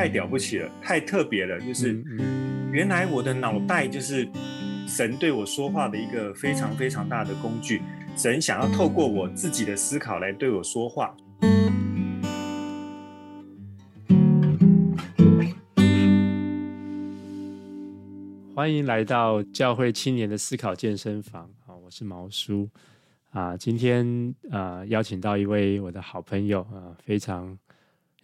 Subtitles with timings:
[0.00, 1.60] 太了不起了，太特别了。
[1.60, 2.02] 就是
[2.72, 4.26] 原来我的脑袋就是
[4.88, 7.82] 神对我说话的一个非常非常大的工具。
[8.16, 11.14] 神想要透过我自己的思考来对我说话。
[18.54, 21.76] 欢迎来到教会青年的思考健身房啊！
[21.76, 22.66] 我是毛叔
[23.32, 27.58] 啊，今天啊邀请到一位我的好朋友啊，非常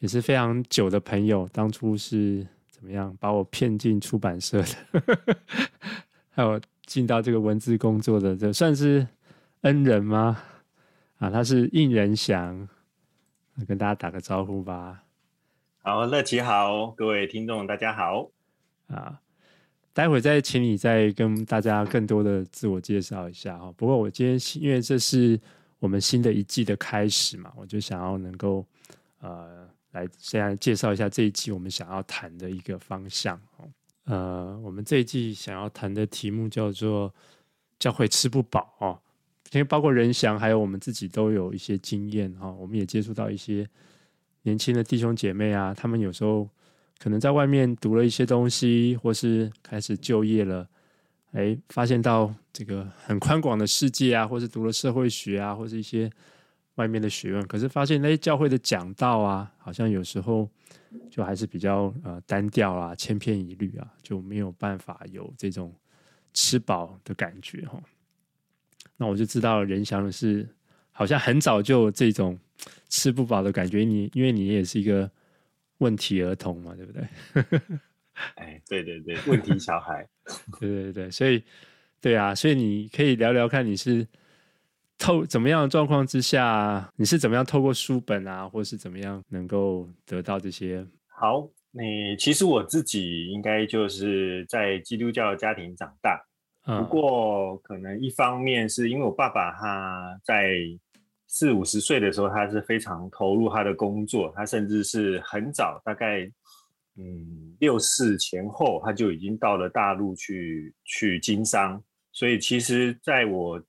[0.00, 5.38] 也是非常久的朋友，当初是怎么样把我骗进出版社的，
[6.30, 9.06] 还有进到这个文字工作的，这算是
[9.62, 10.42] 恩人吗？
[11.18, 12.68] 啊，他是应仁祥，
[13.66, 15.02] 跟大家打个招呼吧。
[15.82, 18.30] 好，乐琪好，各位听众大家好
[18.88, 19.20] 啊。
[19.94, 23.72] 待会再请你再跟大家更多的自我介绍一下哈。
[23.78, 25.40] 不过我今天因为这是
[25.78, 28.62] 我们新的一季的开始嘛，我就想要能够
[29.20, 29.65] 呃
[29.96, 33.40] 来先来介绍一下这一季我们想要谈的一个方向。
[34.04, 37.12] 呃，我们这一季想要谈的题目叫做
[37.80, 39.00] “教会吃不饱”哦，
[39.52, 43.68] 因为包括仁祥还有我们自己都有一些经验哈，我们也接触到一些
[44.42, 46.48] 年轻的弟兄姐妹啊，他们有时候。
[46.98, 50.66] 可能在外面读了一些东西，或是开始就业了，
[51.32, 56.10] 哎，发现到这个很宽广的世界啊，或是读了社会学啊，或是一些
[56.76, 60.48] 外面的学问，可是发现哎，教会的讲道啊，好像有时候
[61.10, 65.74] 就还是比较呃单调啊，千篇一律啊，就没有办法有这种
[66.32, 67.78] 吃饱的感觉哈。
[68.96, 70.48] 那我就知道任翔的是
[70.92, 72.38] 好像很早就有这种
[72.88, 75.10] 吃不饱的感觉，你因为你也是一个。
[75.80, 77.06] 问题儿童嘛，对不对？
[78.36, 80.08] 哎，对对对，问题小孩，
[80.58, 81.44] 对对对，所以
[82.00, 84.08] 对啊，所以你可以聊聊看，你是
[84.98, 90.86] 透怎么样的状况之下，你是怎么样透过书本啊，或是怎么样能够得到这些？
[91.06, 96.20] 好，你其实我自己应该就是在基督教的家庭长大，
[96.66, 100.56] 嗯，不过可能一方面是因为我爸爸他在。
[101.28, 106.22] 四五十岁的时候，他是非常投入他的工作，他甚至是很早，大概
[106.96, 111.82] 嗯六四前后，他就已经到了大陆去去经商。
[112.12, 113.60] 所以其实在我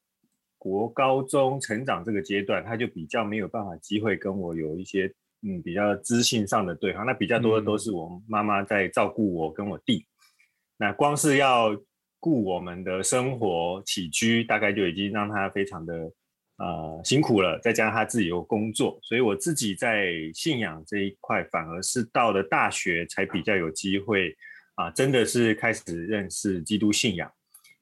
[0.67, 5.11] 国高中成长这个阶段，他就比较没有办法机会跟我有一些
[5.41, 7.03] 嗯比较知性上的对话。
[7.03, 10.05] 那比较多的都是我妈妈在照顾我跟我弟。
[10.77, 11.75] 那光是要
[12.19, 16.11] 顾我们的生活起居，大概就已经让他非常的。
[16.59, 24.35] 呃，辛苦了，再加上他自己有工作，所以我自己在信仰这一块，反而是到了大学才比较有机会
[24.73, 27.31] 啊、呃，真的是开始认识基督信仰。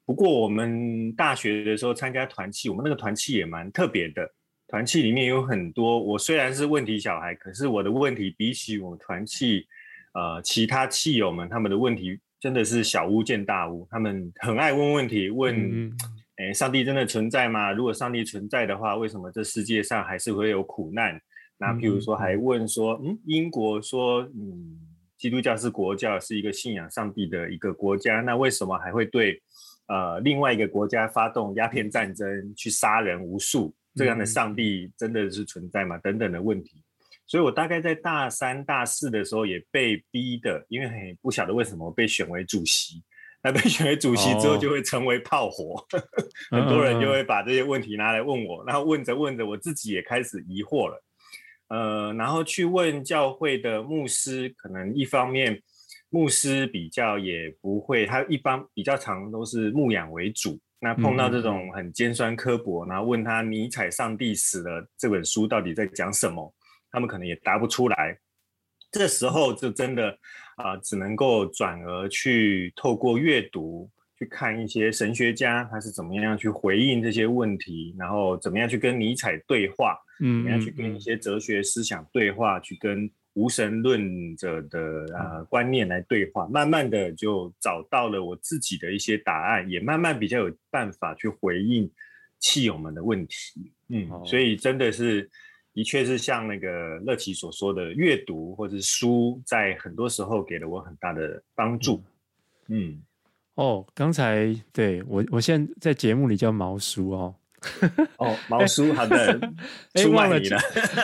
[0.06, 4.30] 不过我们大学的时候参加团契，我们那个团契也蛮特别的，
[4.68, 9.66] 团契里面有很多，我虽然是问题小孩，可是我的问题比起我们团契
[10.14, 15.56] 呃其他契友们，他们的问题真的是小巫见大巫，他们很爱问问题，问。
[15.88, 15.98] 嗯
[16.38, 17.72] 诶，上帝真的存在吗？
[17.72, 21.18] 如果上帝存在的话，为什么这世界上还是会有苦难？
[21.58, 24.78] 那譬如说，还问说，嗯，英国说，嗯，
[25.18, 29.42] 基督教是国教，是一个信仰上帝的一个国家，那为什么还会对
[29.88, 33.74] 呃另外一个国家发动鸦片战争，去杀人无数？
[33.96, 35.98] 这样的上帝真的是存在吗？
[36.00, 36.84] 等等的问题。
[37.28, 43.02] 所以我大概在大三、大四的时候也被逼的，因为很不晓得为什么被选为主席。
[43.42, 46.08] 那被选为主席之后，就会成为炮火，哦、
[46.50, 51.04] 很多人就会把这些问题拿来问我，然后问着问着，我自己也开始疑惑了。
[51.68, 55.62] 呃，然后去问教会的牧师，可能一方面
[56.10, 60.60] 牧师比较也不会，他一般比较常都是牧养为主。
[60.80, 66.54] 那碰到这种很尖酸刻薄，然后问他《尼采上帝死了》这本书到底在讲什么，
[66.92, 68.18] 他们可能也答不出来。
[68.92, 70.18] 这时候就真的。
[70.58, 91.90] 啊、呃，只能够转而去透过阅读去看一些神学家他是怎么样去回应这些问题，然后怎么样去跟尼采对话，嗯，怎么样去跟一些哲学思想对话，去跟无神论者的呃观念来对话，慢慢的就找到了我自己的一些答案，也慢慢比较有办法去回应
[92.40, 95.30] 契友们的问题，嗯，所以真的是。
[95.76, 102.02] 的确是像那个乐琪所说的，阅读或者是书，在很多时候给了我很大的帮助。
[102.70, 103.04] 嗯，
[103.56, 107.36] 哦，刚才对我，我现在在节目里叫毛叔哦。
[108.18, 109.40] 哦，毛叔，好的。
[109.94, 110.40] 哎，忘了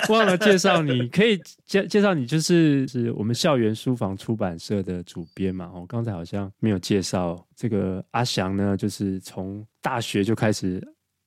[0.09, 5.71] 忘了介绍你，可以介介绍你，就是是我们校园书房出版社的主编嘛。
[5.73, 10.81] 哦，刚才好像没有介绍这个阿翔呢，就是从大学就开始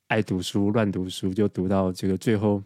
[0.08, 2.62] 爱读书、乱读书，就读到这个最后。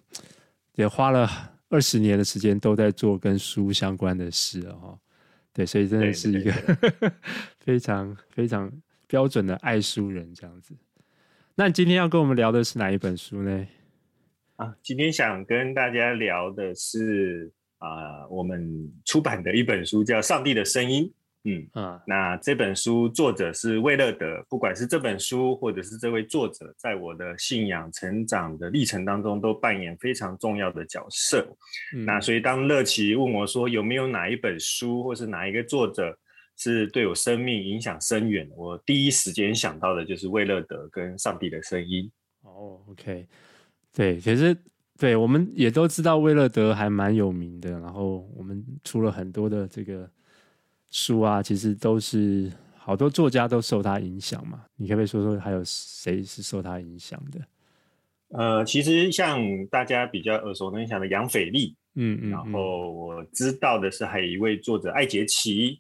[0.75, 1.29] 也花了
[1.71, 4.97] 二十年的时间都在做跟书相关的事哦，
[5.53, 6.53] 对，所以真的是一个
[7.59, 8.71] 非常非常
[9.09, 10.73] 标准的爱书人这样子。
[11.61, 13.67] 那你今天要跟我们聊的是哪一本书呢？
[14.55, 21.03] 啊，今天想跟大家聊的是啊、呃，我们出版的一本书叫《上帝的声音》。
[21.51, 31.45] 嗯啊，那这本书作者是魏乐德，不管是这本书或者是这位作者，在我的信仰成长的历程当中，都扮演非常重要的角色。
[31.93, 36.17] 嗯、那所以当乐琪问我说有没有哪一本书或是哪一个作者
[36.59, 42.11] 是对我生命影响深远，我第一时间想到的就是魏乐德跟《上帝的声音》。
[42.49, 43.27] 哦，OK，
[43.95, 44.55] 对，其实
[44.99, 50.07] 对我们也都知道魏乐德还蛮有名的，然后我们出了很多的这个。
[50.91, 54.65] 书啊，其实都是好多作家都受他影响嘛。
[54.75, 57.39] 你可不可以说说还有谁是受他影响的？
[58.29, 65.79] 呃，其实像大家比较耳熟能详的杨腓力，嗯嗯，然后我知道的是还有一位作者艾杰奇，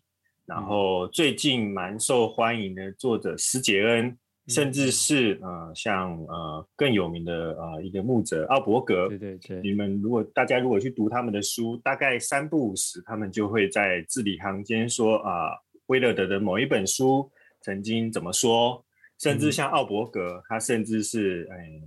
[0.48, 4.18] 然后最近蛮受欢迎的作者施杰恩。
[4.48, 15.50] 甚至是呃，像呃更有名的呃一个牧者奥伯格，对对对，你们如果大家如果去读他们的书，大概三不五时，他们就会在字里行间说啊，
[15.88, 17.30] 威勒德的某一本书
[17.60, 18.82] 曾经怎么说，
[19.18, 21.82] 甚至像奥伯格，他甚至是哎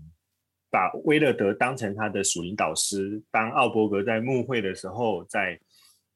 [0.70, 5.60] 把威勒德当成他的属灵导师，当奥伯格在牧会的时候，在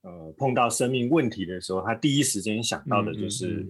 [0.05, 3.67] 呃碰到生命问题的时候，他第一时间想到的就是。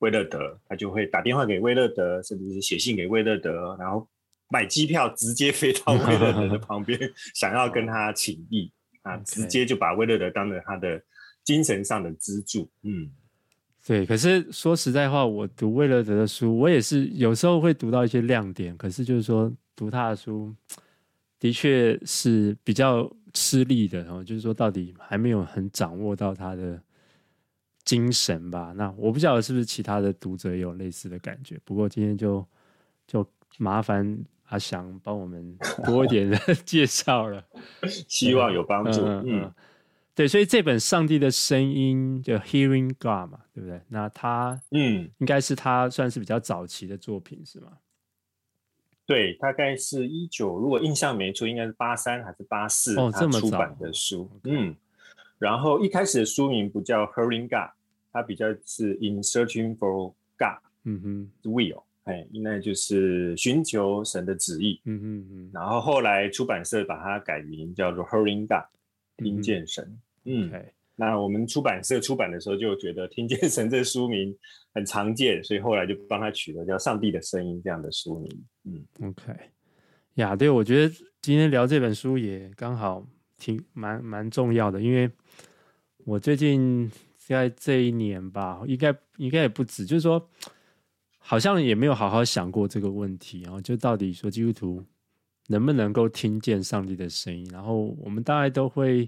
[0.00, 4.06] 威勒德，他就会打电话给威勒德，甚至是写信给威勒德，然后
[4.50, 7.00] 买机票直接飞到威勒德的旁边，
[7.34, 8.70] 想要跟他请益
[9.00, 11.02] 啊，直接就把威勒德当成他的
[11.42, 12.68] 精神上的支柱。
[12.82, 13.10] 嗯，
[13.86, 14.04] 对。
[14.04, 20.54] 可是说实在话，我读威勒德的书，我也是有时候会读到一些亮点，可是就是说读他的书
[21.38, 26.80] 的确是比较吃力的，然后就是说到底还没有很掌握到他的。
[27.84, 31.56] 精神吧，那我不晓得是不是其他的读者也有类似的感觉。
[31.64, 32.44] 不过今天就
[33.06, 33.24] 就
[33.58, 36.36] 麻烦阿翔帮我们多一点的
[36.66, 37.44] 介绍了，
[38.08, 39.02] 希望有帮助。
[39.02, 39.54] 嗯，嗯，
[40.16, 43.80] 对，所以这本《上帝的声音》就 Hearing God 嘛，对不对？
[43.86, 47.68] 那他嗯，应该是他算是比较早期的作品，是吗？
[49.06, 54.74] 对，大概是一九，如果印象没错，应该是八三还是八四哦，这么出版的书，嗯。
[55.38, 57.70] 然后一开始的书名不叫 Hearing God，
[58.12, 65.50] 它比较是 In Searching for God，嗯哼，Will，哎，应该就是寻求神的旨意，嗯哼嗯。
[65.52, 68.64] 然后后来出版社把它改名叫做 Hearing God，
[69.18, 69.84] 听见神，
[70.24, 70.50] 嗯。
[70.52, 70.64] 嗯
[70.96, 74.34] 那我们出版社出版的时候就觉得听见神这书名
[74.74, 79.32] 很常见，所以后来就帮他取了叫上帝的声音这样的书名，嗯，OK。
[80.14, 83.06] 呀，对，我觉得今天聊这本书也刚好。
[83.38, 85.10] 挺蛮蛮重要的，因为
[86.06, 90.26] 我最近在这一年吧，应该应该也不止，就是说，
[91.18, 94.82] 好像也没有好好想过这个问题，然后就到底说基督徒
[95.48, 97.46] 能不能够听见上帝的声音？
[97.52, 99.06] 然后我们大概都会，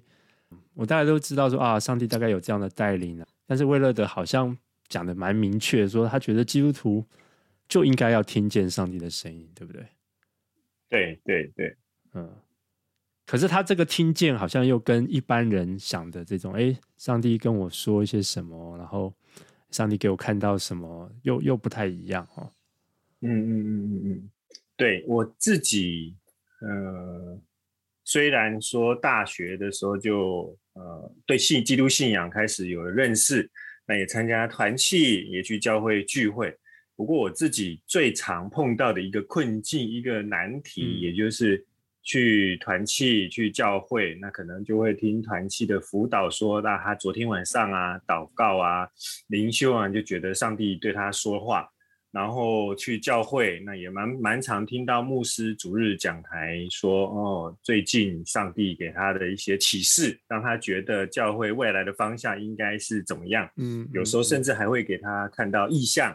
[0.75, 4.57] 我大家都知道说啊，上帝大概有这样的带领，但是魏乐德好像
[4.89, 7.05] 讲的蛮明确，说他觉得基督徒
[7.69, 9.87] 就应该要听见上帝的声音，对不对？
[10.89, 11.77] 对对对，
[12.15, 12.31] 嗯。
[13.27, 19.13] 可是他这个听见好像又跟一般人想的这种，哎，上帝跟我说一些什么，然后
[19.71, 22.51] 上帝给我看到什么，又又不太一样哦。
[23.21, 24.31] 嗯嗯嗯嗯嗯，
[24.77, 26.17] 对我自己，
[26.61, 27.39] 呃，
[28.09, 33.51] 虽然说大学的时候就呃对信基督信仰开始有了认识，
[33.87, 36.57] 那也参加团契，也去教会聚会。
[36.97, 41.63] 不过我自己最常碰到的一个困境，一个难题，嗯、也就是。
[42.05, 48.89] 去团契去教会，那可能就会听团契的辅导说，那他昨天晚上啊祷告啊
[49.27, 51.69] 灵修啊，就觉得上帝对他说话。
[52.19, 63.49] 然后去教会，那也蛮蛮常听到牧师主日讲台说，哦，最近上帝给他的一些启示，让他觉得教会未来的方向应该是怎么样。
[63.55, 66.13] 嗯，有时候甚至还会给他看到意象、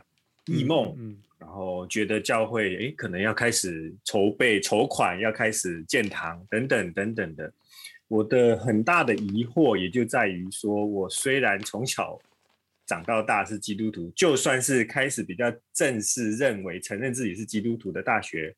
[0.48, 0.94] 异梦。
[1.40, 7.50] 然后觉得教会诶可能要开始筹备筹款，要开始建堂等等等等的。
[8.10, 12.20] 我的很大的疑惑也就在于说，我虽然从小
[12.86, 18.56] 长到大是基督徒，就算是开始比较正式认为承认自己是基督徒的大学，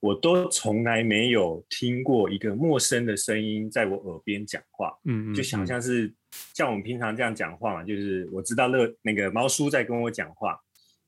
[0.00, 4.92] 我都从来没有听过一个陌生的声音在我耳边讲话。
[5.04, 6.12] 嗯，嗯，就想像是
[6.52, 10.58] 像我们平常这样讲话嘛，就是我知道乐那个毛叔在跟我讲话。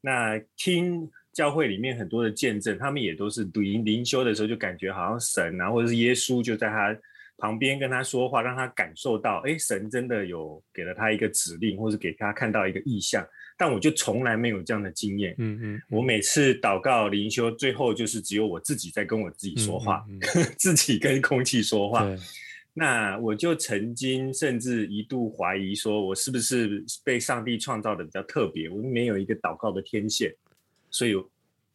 [0.00, 6.96] 那听教会里面很多的见证，他们也都是读灵灵修的时候，就感觉好像神啊，或者是耶稣就在他
[7.38, 13.26] 旁边跟他说话，让他感受到，哎，神真的有给了他一个指令，或是给他看到一个意象。
[13.58, 15.34] 但我就从来没有这样的经验。
[15.38, 22.06] 嗯嗯，我每次祷告灵修，最后就是只有我自己在跟我自己说话，嗯嗯嗯、 自己跟空气说话。
[22.72, 28.68] 那我就曾经甚至一度怀疑，说我是不是被上帝创造的比较特别？
[28.68, 30.34] 我没有一个祷告的天线，
[30.90, 31.14] 所以。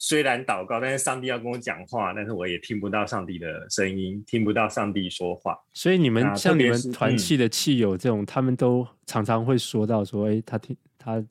[0.03, 5.55] 虽然祷告，但是上帝要跟我讲话，但是我也听不到上帝的声音，听不到上帝说话。
[5.73, 11.23] 所以你们像你们团契的契友这种，嗯、他们都常常会说到说：“哎，他听他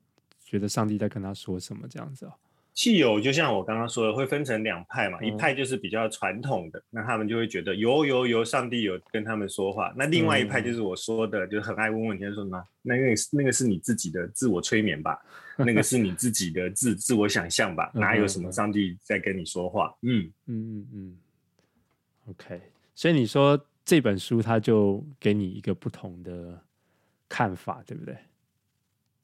[0.45, 2.33] 觉得上帝在跟他说什么这样子哦。”
[2.81, 9.93] 契友就像我刚刚说的，会分成两派嘛，嗯、一派就是比较传统的，那他们就会觉得有有有上帝有跟他们说话。
[9.95, 15.23] 那另外一派就是我说的，嗯、就很爱问问题，说什么那个那个是你自己的自我催眠吧？
[15.59, 17.91] 那个是你自己的自自我想象吧？
[17.93, 19.95] 哪有什么上帝在跟你说话？
[20.01, 21.17] 嗯嗯嗯嗯。
[22.31, 22.63] OK，
[22.95, 26.59] 所以你说这本书它就给你一个不同的
[27.29, 28.17] 看法，对不对？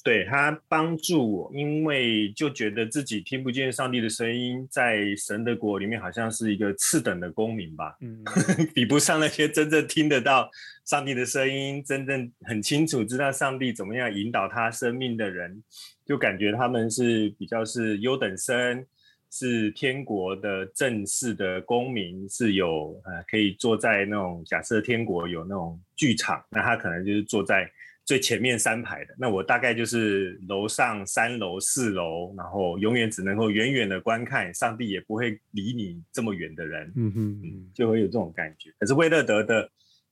[0.07, 8.23] 对，他帮助我，因为就觉得自己听不见上帝的声音，在神的国里面好像是一个次等的公民吧，嗯，
[8.73, 10.49] 比不上那些真正听得到
[10.85, 15.61] 上帝的声音，真正很清楚知道上帝怎么样引导他生命的人，
[16.05, 18.87] 就感觉他们是比较是优等生，
[19.33, 27.69] 是天国的正式的公民，是有呃可以坐在那种假设天国有那种剧场，那他可能就是坐在。
[28.07, 38.73] 最前面三排的，那我大概就是楼上三楼、四楼，然后永远只能够远远的观看，上帝也不会离你这么远的人，嗯哼嗯，就会有这种感觉。
[38.79, 39.69] 可是威乐德的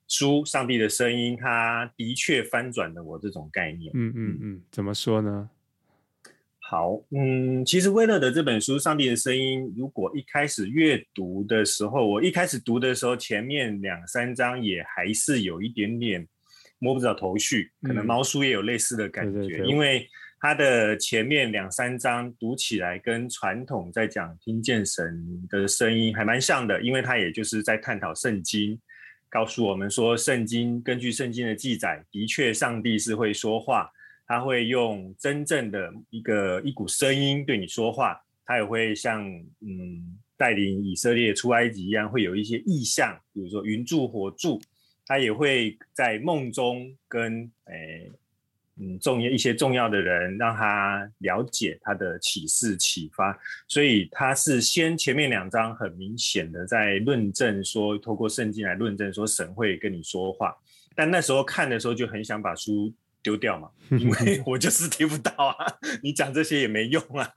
[0.08, 3.92] 书《上帝的声音》，他的确翻转了我这种概念。
[3.94, 5.48] 嗯嗯嗯，怎么说呢？
[6.58, 16.26] 好，嗯，其实威勒德这本书《上帝的声音》，如果一开始阅读的时候，我一开始读的时候，前面两三章也还是有一点点。
[16.84, 20.06] 摸不着头绪，可能毛叔也有类似的感觉，嗯、对对对，因为
[20.38, 28.78] 他的前面两三章读起来跟传统在讲听见神的声音还蛮像的，因为他也就是在探讨圣经，
[29.30, 33.90] 告诉我们说，圣经根据圣经的记载，的确上帝是会说话，
[34.26, 39.26] 他会用真正的一个一股声音对你说话，他也会像
[39.62, 44.60] 嗯带领以色列出埃及一样，会有一些意象，比如说云柱火柱。
[45.06, 48.10] 他也会在梦中跟诶
[48.76, 60.56] 嗯重要一些重要的人，让他了解他的启示启发，所以他是先前面两章很明显的在论证说，透过圣经来论证说神会跟你说话，
[60.96, 62.92] 但那时候看的时候就很想把书
[63.24, 65.56] 丢掉嘛， 因为我就是听不到啊，
[66.04, 67.28] 你讲这些也没用啊，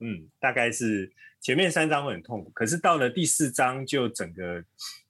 [0.00, 1.10] 嗯，大概是。
[1.42, 4.62] 前面三章会很痛苦，可是到了第四章就整个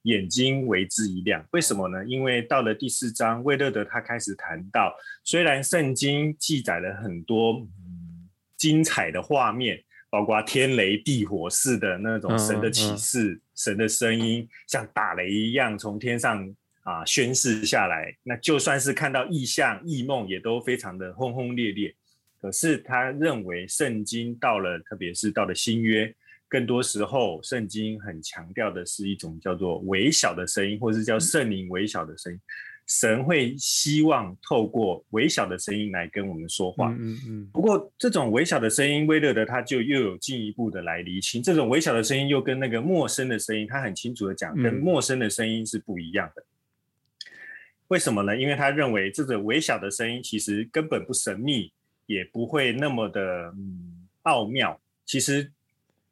[0.03, 1.45] 眼睛为之一亮。
[1.51, 2.05] 为什么呢？
[2.05, 16.49] 因为到了第四章，魏乐德他开始谈到，虽然圣经记载了很多、嗯、精彩的画面，包括天雷地火似的那种神的启示、嗯嗯、神的声音，像打雷一样从天上
[16.83, 18.15] 啊宣誓下来。
[18.23, 21.93] 那就算是看到异象、异梦，也都非常的轰轰烈烈。
[22.41, 26.13] 可是他认为圣经到了，特别是到了新约。
[26.49, 32.39] 更多时候，圣经很强调的是一种叫做微小的声音，或是叫圣灵微小的声音。
[32.87, 36.89] 神会希望透过微小的声音来跟我们说话。
[36.89, 37.19] 嗯嗯。
[37.27, 46.43] 嗯，不过，这种微小的声音，威勒德他就又有进一步的来厘清，这种微小的声音又跟那个陌生的声音，他很清楚的讲，跟陌生的声音是不一样的。
[47.91, 48.35] 为什么呢？
[48.35, 51.71] 因为他认为这种微小的声音其实根本不神秘，
[52.05, 53.21] 也不会那么的
[53.55, 54.79] 嗯奥妙。
[55.05, 55.51] 其实。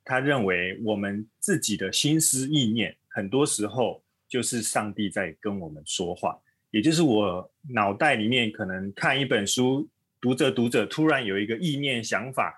[0.06, 6.36] 他认为我们自己的心思意念，很多时候就是上帝在跟我们说话。
[6.72, 9.88] 也就是我脑袋里面可能看一本书，
[10.20, 12.58] 读着读着，突然有一个意念想法，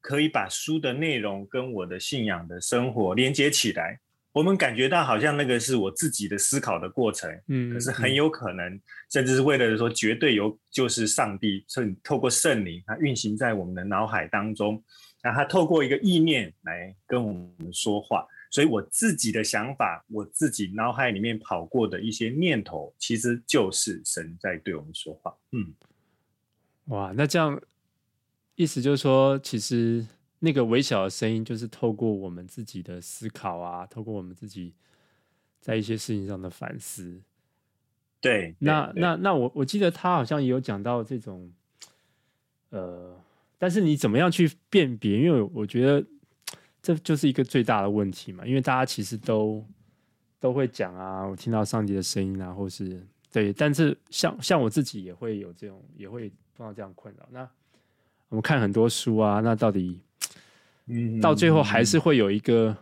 [0.00, 3.98] 可以把书的内容跟我的信仰的生活连接起来。
[4.32, 14.82] 我们感觉到好像那个是我自己的思考的过程，嗯，可是很有可能，甚至是为了说绝对有，就是上帝圣透过圣灵，它运行在我们的脑海当中。
[15.24, 25.32] 那他透过一个意念来跟我们说话，所以我自己的想法，我自己脑海里面跑过的一些念头，其实就是神在对我们说话。
[25.52, 25.72] 嗯，
[26.86, 27.62] 哇，那这样
[28.56, 30.04] 意思就是说，其实
[30.44, 34.74] 那个微小的声音，就是透过我们自己的思考啊，透过我们自己
[35.60, 37.22] 在一些事情上的反思。
[38.20, 41.52] 对，那那那我我记得他好像也有讲到这种，
[42.70, 43.16] 呃。
[43.58, 45.20] 但是你怎么样去辨别？
[45.20, 46.04] 因为我觉得
[46.82, 48.44] 这就是一个最大的问题嘛。
[48.44, 49.64] 因为大家其实都
[50.40, 57.24] 都会讲啊，我听到上帝的声音啊，或是对，但是像像我自己也会有这种，也会碰到这样困扰。
[57.30, 57.48] 那
[58.30, 60.00] 我们看很多书啊，那到底，
[60.92, 62.76] 嗯，到最后还是会有一个，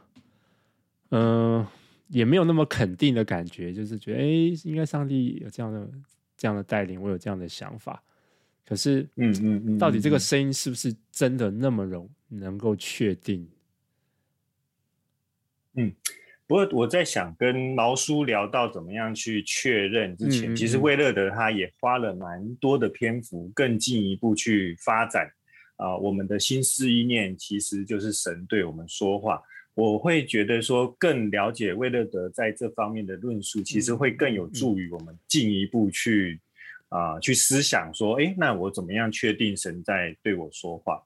[1.10, 1.68] 嗯、呃，
[2.08, 4.24] 也没有那么肯定的感觉，就是觉得，哎，
[4.64, 5.88] 应该上帝有这样的
[6.36, 8.02] 这样的带领，我有这样的想法。
[8.66, 13.48] 可是，嗯嗯嗯，到底这个声音是不是真的那么容能够确定？
[15.74, 15.92] 嗯。
[16.46, 25.30] 不过我在想，跟毛叔聊到怎么样去确认之前，嗯嗯嗯，其实魏乐德他也花了蛮多的篇幅，更进一步去发展
[25.80, 29.42] 啊、呃，我们的心思意念其实就是神对我们说话。
[29.74, 36.38] 我会觉得说，更了解魏乐德在这方面的论述，其实会更有助于我们进一步去
[36.88, 41.02] 啊、呃、去思想说，哎，那我怎么样确定神在对我说话？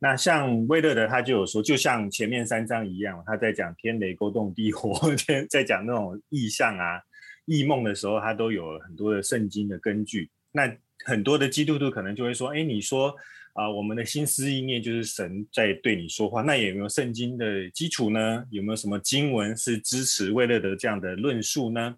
[0.00, 5.00] 那像魏乐德他就有说，就像前面三章一样，他在讲天雷勾动地火，
[5.48, 7.00] 在讲那种异象啊、
[7.46, 10.28] 异梦的时候，他都有很多的圣经的根据。
[10.52, 10.70] 那
[11.06, 13.14] 很多的基督徒可能就会说，哎，你说
[13.54, 18.44] 啊、呃，我们的心思意念就是神在对你说话，那有没有圣经的基础呢？
[18.50, 21.96] 有没有什么经文是支持魏乐德这样的论述呢？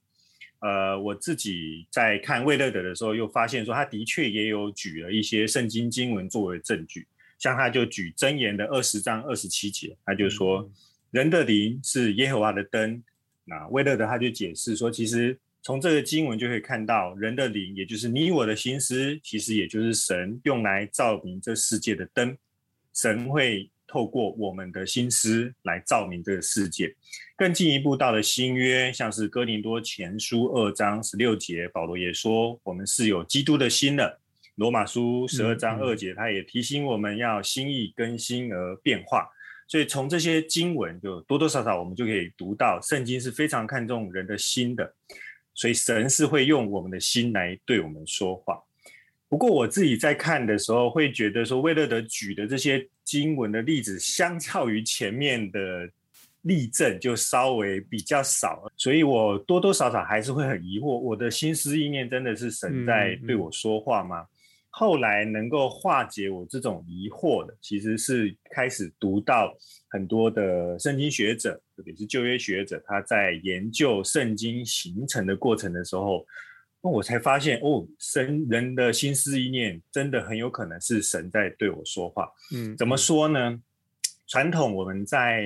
[0.61, 7.07] 呃，我自己在看魏乐德的时候，又发现说，他的确也有举了一些圣经经文作为证据。
[7.39, 10.71] 像他就举箴言的二十章二十七节，他就说
[11.11, 13.03] 人的灵是耶和华的灯。
[13.45, 22.39] 那魏乐德他就解释说，其实从这个经文就可以看到，人的灵也就是你我的心思，其实也就是神用来照明这世界的灯。
[22.95, 26.95] 神会透过我们的心思来照明这个世界。
[27.37, 34.21] 更进一步到了新约，像是哥林多前书二章十六节，保罗也说我们是有基督的心的。
[34.55, 39.29] 罗马书十二章二节，他也提醒我们要心意更新而变化。
[39.67, 44.95] 所以从这些经文，就多多少少我们就可以读到，圣经是非常看重人的心的。
[45.57, 48.63] 所以神是会用我们的心来对我们说话。
[49.29, 55.91] 不过我自己在看的时候，会觉得说，魏乐德举的这些经文的例子，相较于前面的
[56.43, 58.71] 例证，就稍微比较少。
[58.77, 64.21] 所以我多多少少还是会很疑惑，我的心思意念真的是神在对我说话吗？
[64.21, 64.36] 嗯嗯
[64.79, 69.57] 后来能够化解我这种疑惑的，其实是开始读到
[69.89, 76.27] 很多的圣经学者，特别是旧约学者，他在研究圣经形成的过程的时候，
[76.83, 82.31] 那我才发现哦，神人的心思意念真的很有可能是神在对我说话。
[82.55, 83.59] 嗯，怎么说呢？
[84.27, 85.41] 传统我们在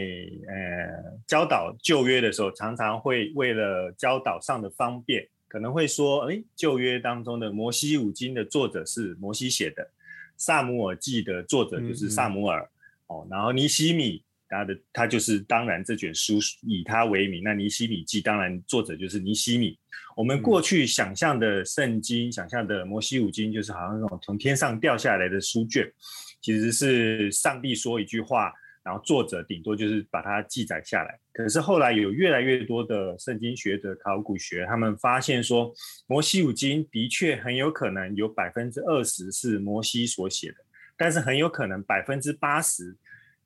[0.48, 5.24] 呃教导旧约的时候，常常会为了教导上的方便。
[5.50, 9.90] 可能会说，哎，旧约当中的摩西五经的作者是摩西写的，
[10.36, 12.70] 撒母耳记的作者就是撒母耳，嗯嗯
[13.08, 19.76] 哦，然后尼西米他的他就是当然这卷书以他为名，那尼西米记当然作者就是尼西米。
[20.16, 25.92] 我们过去想象的圣经，嗯、想象的摩西五经，就是好像那种从天上掉下来的书卷，
[26.40, 28.52] 其实是上帝说一句话。
[28.82, 35.72] 然后作者顶多就是把它记载下来，可是后来有越来越多的圣经学者、考古学，他们发现说，
[36.06, 40.56] 摩西五经的确很有可能有百分之二十是摩西所写的，
[40.96, 42.96] 但是很有可能百分之八十，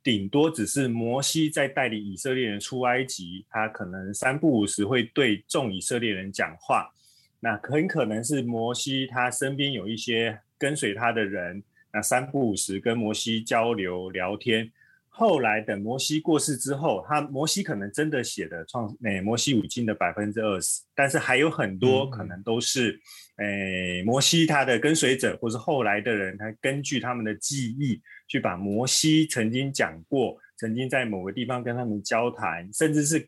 [0.03, 6.91] 顶多只是摩西在带领以色列人出埃及，他可能三不五时会对众以色列人讲话，
[7.41, 14.71] 那很可能是摩西他身边有一些跟随他的人，那三不五时跟摩西交流聊天。
[15.17, 23.01] 后来等摩西过世之后，他摩西可能真的写的创诶摩西五经的百分之二十，但是还有很多可能都是
[23.37, 33.25] 诶摩西他的跟随者或是后来的人，他根据他们的记忆去把摩西曾经讲过，曾经在某个地方跟他们交谈，甚至是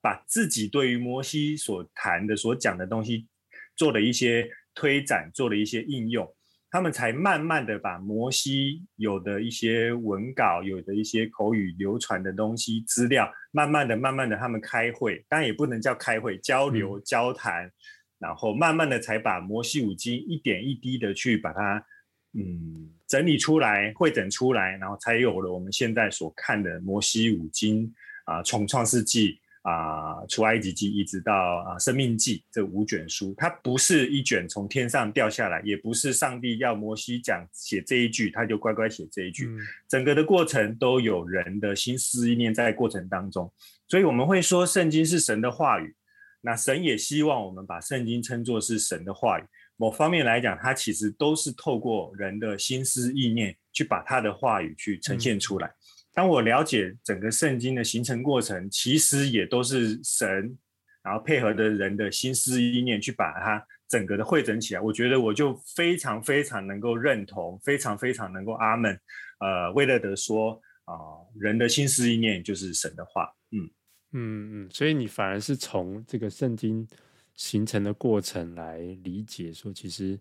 [0.00, 3.26] 把自己对于摩西所谈的所讲的东西
[3.74, 6.32] 做了一些推展，做了一些应用。
[6.74, 17.70] 他们才慢慢的把摩西有的一些文稿，有的一些口语流传的东西资料，慢慢的、慢慢的，他们开会，当然也不能叫开会，交流、交谈，
[18.18, 21.86] 然后慢慢的才把摩西五经一点一滴的去把它，
[22.32, 29.38] 嗯，整理出来、会诊出来，然后才有了我们现在所看的摩西五经啊，从创世纪。
[29.64, 39.46] 啊，出埃及记一直到啊生命记这五卷书，它不是一卷从天上掉下来，也不是上帝要摩西讲写这一句，他就乖乖写这一句。
[39.46, 43.50] 嗯、整个的过程都有人的心思意念在过程当中，
[43.88, 45.96] 所以我们会说圣经是神的话语。
[46.42, 49.44] 那神也希望我们把圣经称作是神的话语。
[49.76, 55.68] 某方面来讲，它其实都是透过人的心思意念去把他的话语去呈现出来。
[55.68, 55.72] 嗯
[56.14, 60.56] 当我了解整个圣经的形成过程，其实也都是神
[61.02, 68.96] 然后配合的人的心思意念去把它整个的汇整起来，我觉得我就非常非常能够认同，非常非常能够阿门。
[69.40, 70.52] 呃，魏乐德说
[70.84, 70.94] 啊、
[71.34, 73.28] 人的心思意念就是神的话。
[73.50, 73.68] 嗯
[74.12, 76.86] 嗯嗯，所以你反而是从这个圣经
[77.34, 80.16] 形成的过程来理解，说其实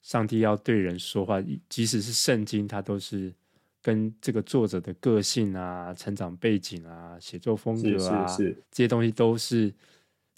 [0.00, 3.34] 上帝要对人说话，即使是圣经，它都是。
[3.80, 9.72] 跟这个作者的个性啊、成长背景啊、写作风格啊，这些东西都是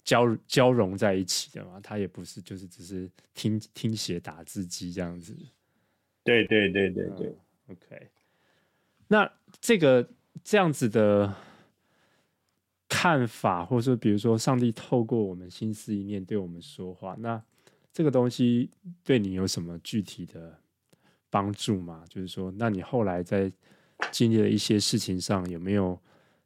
[0.03, 1.79] 交交融在一起的嘛。
[1.81, 5.35] 他也不是就是只是听听写打字机这样子。
[6.23, 7.27] 对对对对对。
[7.67, 8.09] 嗯、OK，
[9.07, 10.07] 那这个
[10.43, 11.33] 这样子的
[12.87, 17.43] 看法，或者说，比如说，上帝透过我们心思意念对我们说话，那
[17.91, 18.69] 这个东西
[19.03, 20.60] 对你有什么具体的？
[21.31, 23.51] 帮助嘛，就是说，那你后来在
[24.11, 25.99] 经历了一些事情上有没有？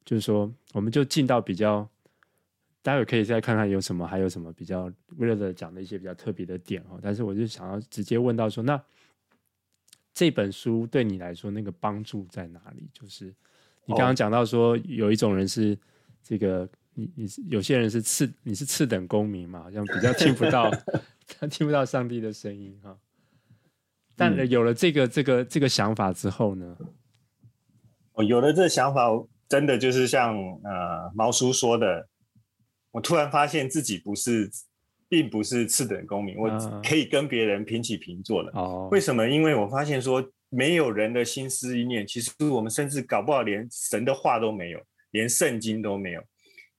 [0.06, 1.89] 就是说，我们就进到比较，
[2.84, 7.00] 待会可以再看看有什么，还有什么比较为了讲的一些比较特别的点哦。
[7.02, 8.80] 但是我就想要直接问到说，那
[10.13, 12.88] 这本书对你来说那个帮助在哪里？
[12.93, 13.34] 就是
[13.86, 15.76] 你刚刚讲到说，有一种人是
[16.24, 20.69] 这个，你你是有些人是次，你是次等公民嘛，好像比较听不到，
[21.28, 22.95] 他听不到上帝的声音哈。
[24.17, 26.78] 但有了这个、嗯、这个这个想法之后呢？
[28.13, 29.10] 我有了这个想法，
[29.49, 32.08] 真的就是像呃毛叔说的，
[32.91, 34.49] 我突然发现自己不是，
[35.10, 36.49] 并不是次等公民，我
[36.82, 38.51] 可以跟别人平起平坐了。
[38.54, 39.28] 哦，为什么？
[39.28, 44.80] 因为我发现说，没有人的心思意念，其实我们甚至搞不好连神的话都没有，
[45.12, 46.23] 连圣经都没有，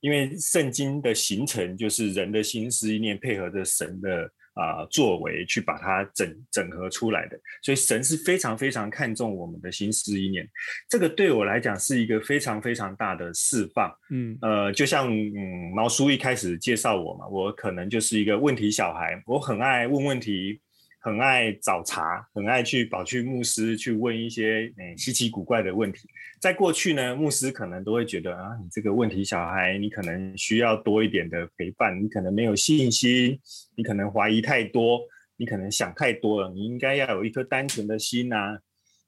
[0.01, 4.33] 因为圣经的形成就是人的心思意念配合着神的。
[4.57, 10.49] 啊、呃，作为去把它整整合出来的，所以神是非常非常看重我们的心思意念，
[10.88, 13.95] 这个对我来讲是一个非常非常大的释放。
[14.11, 20.61] 嗯，呃，就像嗯毛叔一开始介绍我嘛，我可能就是一个问题小孩，我很爱问问题。
[21.07, 26.09] 很爱找茬，很爱去跑去牧师去问一些诶稀奇古怪的问题。
[26.40, 33.38] 在过去呢，牧师可能都会觉得啊，你这个问题小孩，你可能需要多一点的陪伴，你可能没有信心，
[33.77, 35.01] 你可能怀疑太多，
[35.37, 38.59] 你可能想太多了，你应该要有一颗单纯的心呐，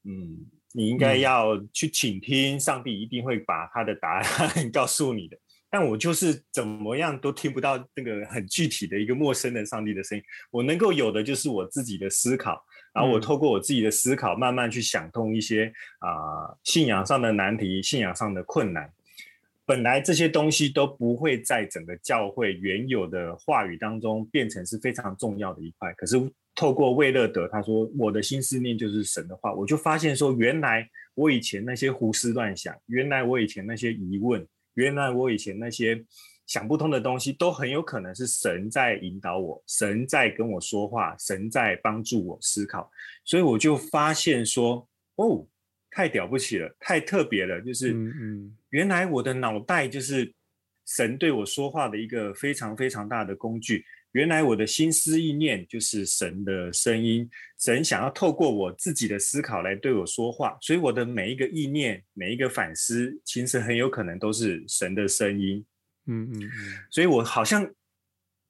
[0.04, 5.36] 嗯，你应该要去倾听，上帝一定会把他的答案 告诉你的。
[5.70, 10.24] 但我就是怎么样都听不到那个很具体的一个陌生的上帝的声音。
[10.50, 18.90] 我能够有的就是我自己的思考，然后我透过我自己的思考，慢慢去想通一些啊、呃、信仰上的难题、信仰上的困难。
[19.66, 25.92] 本来这些东西都不会在整个教会原有的话语当中变成是非常重要的一块。
[25.92, 26.16] 可是
[26.54, 34.46] 透过魏乐德他说我的心思念就是神的话，我就发现说，原来我以前那些胡思乱想，原来我以前那些疑问。
[34.78, 36.00] 原来我以前那些
[36.46, 42.88] 想不通的东西，都很有可能是神在引导我，神在跟我说话，神在帮助我思考，
[43.24, 45.44] 所以我就发现说，哦，
[45.90, 47.92] 太了不起了，太特别了，就是，
[48.70, 50.32] 原来我的脑袋就是
[50.86, 53.84] 神对我说话的一个非常非常大的工具。
[54.12, 57.28] 原来我的心思意念就是神的声音，
[57.60, 65.64] 神想要透过我自己的思考来对我说话，所以我的每一个意念、每一个反思，其实很有可能都是神的声音。
[66.06, 66.50] 嗯嗯嗯，
[66.90, 67.70] 所以我好像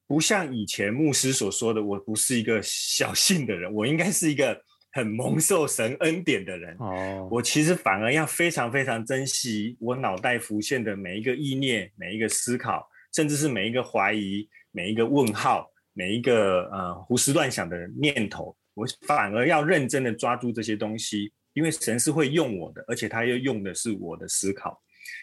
[0.07, 6.77] 不像以前牧师所说的，我不是一个小信的人，我应该是一个很蒙受神恩典的人。
[6.79, 14.49] 哦，我其实反而要非常非常珍惜我脑袋浮现的每一个意念、每一个思考，甚至是每一个怀疑。
[14.79, 24.81] 每一个问号，每一个呃胡思乱想的念头，我反而要认真的抓住这些东西，因为神是会用我的，而且他又用的是我的思考，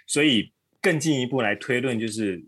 [0.08, 2.44] 所以更进一步来推论，就是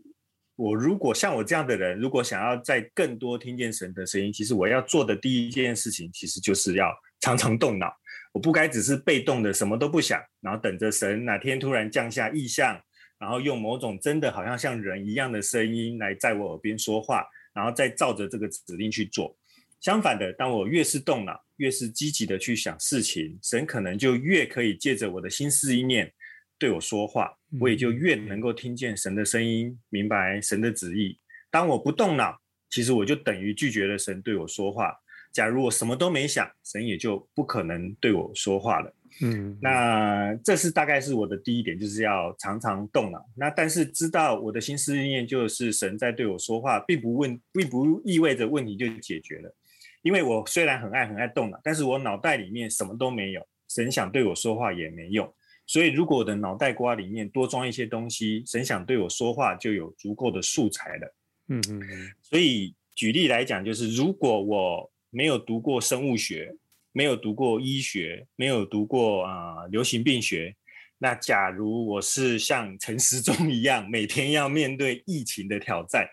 [0.57, 7.87] 我如果像我这样的人，如果想要在更多听见神的声音，其实我要做的第一件事情，其实就是要常常动脑，
[8.33, 12.77] 我不该只是被动的什么都不想，然后等着神哪天突然降下异象。
[13.19, 19.35] 然后用某种真的好像像人一样的声音来在我耳边说话，然后再照着这个指令去做。
[19.79, 26.11] 相反的，当我越是动脑，越是积极的去想事情，神可能就越可以借着我的心思意念
[26.57, 31.19] 对我说话，我也就越能够听见神的声音，明白神的旨意。
[31.51, 34.95] 当我不动脑，其实我就等于拒绝了神对我说话。
[35.31, 38.91] 假如我什么都没想，神也就不可能对我说话了。
[39.21, 43.25] 嗯，那这是大概是我的第一点，就是要常常动脑。
[43.35, 49.55] 那但是知道我的心思意念就是神在对我说话，并不问，并不意味着问题就解决了。
[50.03, 55.33] 因为我虽然很爱很爱动脑，但是我脑袋里面什么都没有，神想对我说话也没用。
[55.65, 61.15] 所以如果我的脑袋瓜里面多装一些东西，神想对我说话，就有足够的素材了。
[61.49, 62.11] 嗯嗯嗯。
[62.21, 66.55] 所以举例来讲，就是如果我没有读过生物学，
[66.97, 70.55] 没有读过医学，没有读过啊、流行病学，
[70.97, 76.09] 那假如我是像陈时中一样，每天要面对疫情的挑战，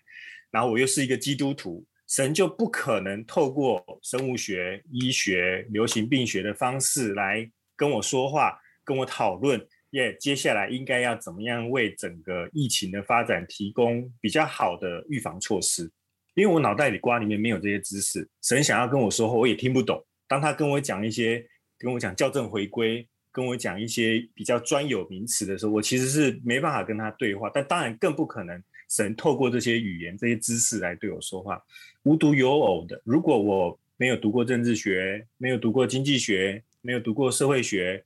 [0.51, 1.83] 然后我又是一个基督徒。
[2.07, 9.59] 神就不可能透过生物学、医学、流行病学的方式来跟我说话，跟我讨论，
[9.93, 15.91] 耶，接下来应该要怎么样为整个疫情的发展提供比较好的预防措施？
[16.35, 20.05] 因为我脑袋里瓜里面没有这些知识，神想要跟我说话，我也听不懂。
[20.27, 21.47] 当他跟我讲一些，
[21.79, 27.51] 跟我讲校正回归，跟我讲一些比较专有名词的时候，我其实是没办法跟他对话。
[27.53, 28.63] 但当然更不可能。
[28.91, 31.61] 神透过这些语言、这些知识来对我说话，
[32.03, 33.01] 无独有偶的。
[33.03, 38.05] 如果我没有读过政治学，没有读过经济学，没有读过社会学，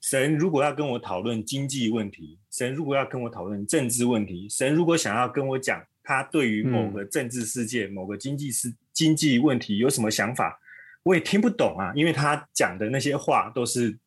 [0.00, 10.60] 神如果要跟我讨论经济问题，神如果要跟我讨论政治问题，神如果想要跟我讲他对于某个政治世界、嗯、某个经济事经济问题有什么想法，
[11.02, 13.98] 我也听不懂啊，因为他讲的那些话都是。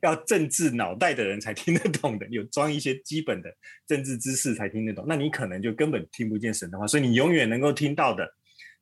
[0.00, 3.52] 要政治脑袋的人才听得懂的，有装一些基本的
[3.84, 5.04] 政治知识才听得懂。
[5.08, 8.24] 那你可能就根本听不见神的话，所以你永远能够听到的，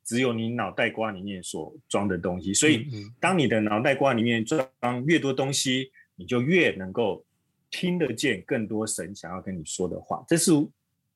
[0.04, 2.52] 只有你脑袋瓜里面所装的东西。
[2.52, 2.86] 所以，
[3.18, 4.62] 当你的脑袋瓜里面装
[5.06, 7.24] 越多东西，你就越能够
[7.70, 10.22] 听得见更多神想要跟你说的话。
[10.28, 10.52] 这是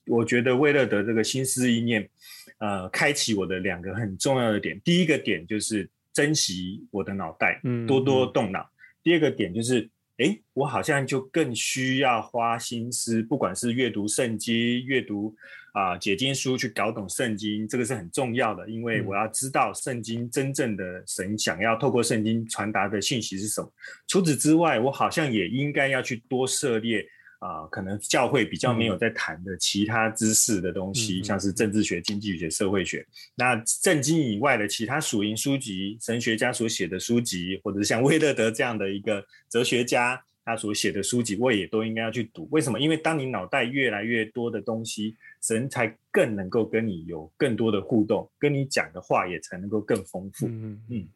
[0.06, 2.08] 我觉得为了得这个心思意念，
[2.56, 4.80] 呃，开启我的两个很重要的点。
[4.80, 8.66] 第一个点就是珍惜我的脑袋，多多动脑。
[9.02, 9.86] 第二个点就是，
[10.18, 15.34] 哎，我好像就更需要花心思，不管是阅读圣经、阅读
[15.72, 23.70] 啊、呃、解经书，去搞懂圣经，这个是很重要的，因为我要知道圣经真正的神想要透过圣经传达的信息是什么。
[24.06, 27.04] 除此之外，我好像也应该要去多涉猎。
[27.44, 33.00] 啊、呃，可能教会比较没有在谈的其他知识的东西，嗯、像是政治学、经济学、社会学。
[33.00, 42.48] 嗯、那圣经以外的其他属灵书籍，神学家所写的书籍，或者是像威勒德这样的一个哲学家他所写的书籍，我也都应该要去读。
[42.50, 42.80] 为什么？
[42.80, 50.46] 因为当你脑袋越来越多的东西，神才更能够跟你有更多的互动，跟你讲的话也才能够更丰富。
[50.48, 51.06] 嗯嗯，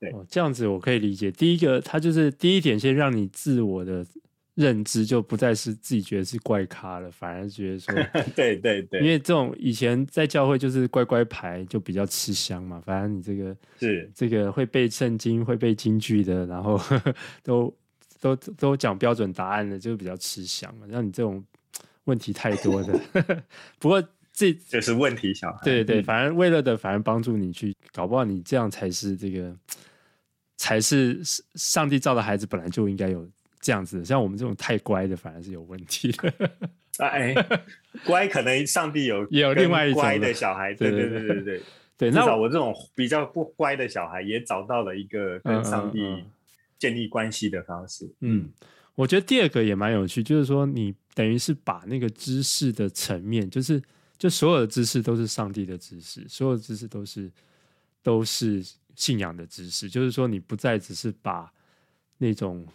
[0.00, 1.30] 对、哦，这样子我可以理解。
[1.30, 4.04] 第一个，他就是第一点，先让你自我的。
[4.58, 7.94] 认知就不再是自己觉得是怪咖了，反而觉得说，
[8.34, 17.72] 对对对，因为这种以前在教会就是乖乖牌就比较吃香嘛，反正你这个是这个会背圣经、会背京剧的，然后呵 呵都
[18.20, 20.88] 都都讲标准答案的，就比较吃香嘛。
[20.90, 21.40] 让你这种
[22.06, 23.00] 问题太多的，
[23.78, 29.56] 不过这就是问题小孩，对对，反正为了的，反而帮助你去，搞不好你这样才是这个
[30.56, 31.20] 才是
[31.54, 33.24] 上帝造的孩子本来就应该有。
[33.60, 36.50] 这样子，像我们这种太乖的，反而是有问题的。
[36.98, 37.32] 哎，
[38.04, 40.74] 乖，可能上帝有 也有另外一种乖的小孩。
[40.74, 41.62] 对对对对对
[41.96, 42.10] 对。
[42.10, 46.24] 至少我这种比较不乖的小孩，也找到了一个跟上帝
[46.76, 48.04] 建立关系的方式。
[48.20, 48.52] 嗯，嗯，
[48.94, 53.80] 我觉得第二个也蛮有趣，就是说你等于是把那个知识的层面，就是
[54.16, 57.30] 就所有的知识都是上帝的知识，所有的知识都是
[58.02, 58.60] 都是
[58.96, 59.88] 信仰的知识。
[59.88, 61.52] 就是说，你不再只是把
[62.16, 62.66] 那种。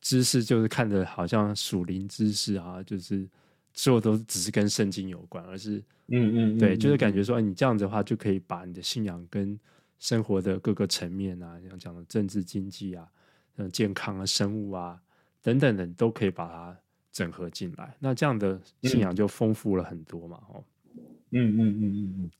[0.00, 3.28] 知识就是看着好像属灵知识啊，就是
[3.74, 5.76] 所有都只是跟圣经有关，而是
[6.08, 9.58] 嗯嗯对，就是感觉说，哎，你这样子的话就可以把你的信仰跟
[9.98, 13.06] 生活的各个层面啊，像讲的政治经济啊、
[13.56, 14.98] 嗯健康啊、生物啊
[15.42, 16.76] 等等等，都可以把它
[17.12, 17.94] 整合进来。
[17.98, 20.64] 那这样的信仰就丰富了很多嘛，哦，
[21.30, 22.30] 嗯嗯嗯嗯嗯，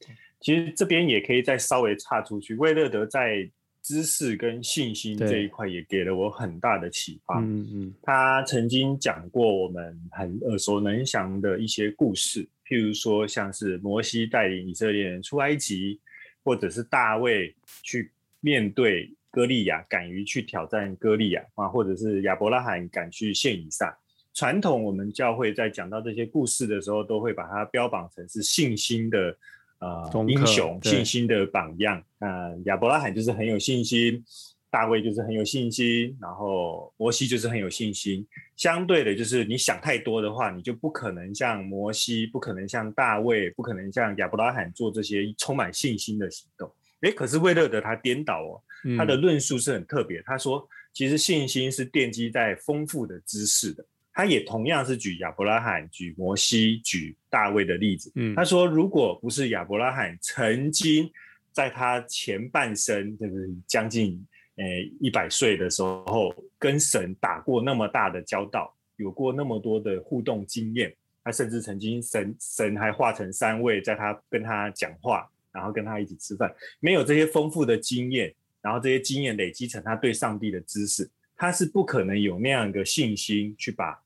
[0.40, 3.50] 其实这边也可以再稍微岔出去，魏乐德在。
[3.82, 7.40] 知识跟信心这一块也给了我很大的启发。
[7.40, 15.98] 嗯嗯，他曾经讲过我们很耳熟能详的一些故事，譬如说像是摩西带领以色列人出埃及，
[16.44, 23.96] 或者是大卫去面对歌利亚，敢于去挑战歌利亚啊，或者是亚伯拉罕敢去献以撒。
[24.34, 29.36] 传统我们教会在讲到这些故事的时候，都会把它标榜成是信心的。
[29.80, 34.22] 呃，英雄信心的榜样啊，呃，亚伯拉罕就是很有信心，
[34.70, 38.26] 大卫就是很有信心，然后摩西就是很有信心。
[38.56, 46.70] 相对的，就是你想太多的话，你就不可能像摩西，不可能像大卫，不可能像亚伯拉罕做这些充满信心的行动。
[47.00, 48.60] 诶，可是魏乐德他颠倒哦，
[48.98, 50.22] 他的论述是很特别。
[50.26, 53.82] 他说，其实信心是奠基在丰富的知识的。
[54.20, 58.12] 他也同样是举亚伯拉罕、举摩西、举大卫的例子。
[58.16, 61.10] 嗯，他说，如果不是亚伯拉罕曾经
[61.52, 64.22] 在他前半生，就是将近
[64.56, 64.64] 呃
[65.00, 70.94] 一百岁的时候，跟神打过那么大的交道，有过那么多的互动经验。
[71.24, 76.54] 他甚至曾经神神还化成三位，在他跟他讲话，然后跟他一起吃饭。
[76.78, 78.30] 没有这些丰富的经验，
[78.60, 83.98] 然后这些经验累积成他对上帝的知识，他是不可能有那样一个信心去把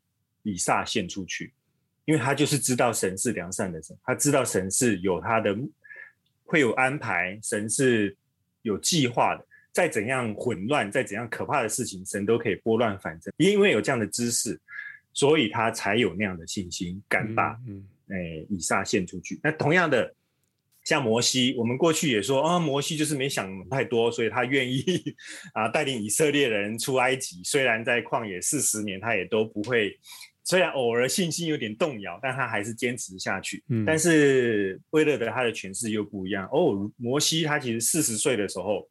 [0.44, 1.52] 以撒献出去，
[2.04, 5.56] 因为他就是知道神是良善的神，他知道神是有他的
[6.44, 8.16] 会有安排，神是
[8.62, 9.44] 有计划的。
[9.72, 13.34] 再怎样混乱，再怎样可怕的事情，神都可以拨乱反正。
[13.38, 14.60] 因为有这样的知识。
[15.16, 19.38] 所以他才有那样的信心，敢把诶、嗯嗯欸、以撒献出去。
[19.44, 20.12] 那同样的，
[20.82, 24.82] 像摩西，我们过去也说啊、哦，摩西就是没想太多，所以他愿意
[25.52, 27.40] 啊带领以色列人出埃及。
[27.44, 29.96] 虽然在旷野四十年，他也都不会，
[30.44, 33.64] 虽然偶尔信心有点动摇，但他还是坚持下去。
[33.70, 36.90] 嗯、但是威勒德他的诠释又不一样哦。
[36.96, 38.86] 摩西他其实四十岁的时候，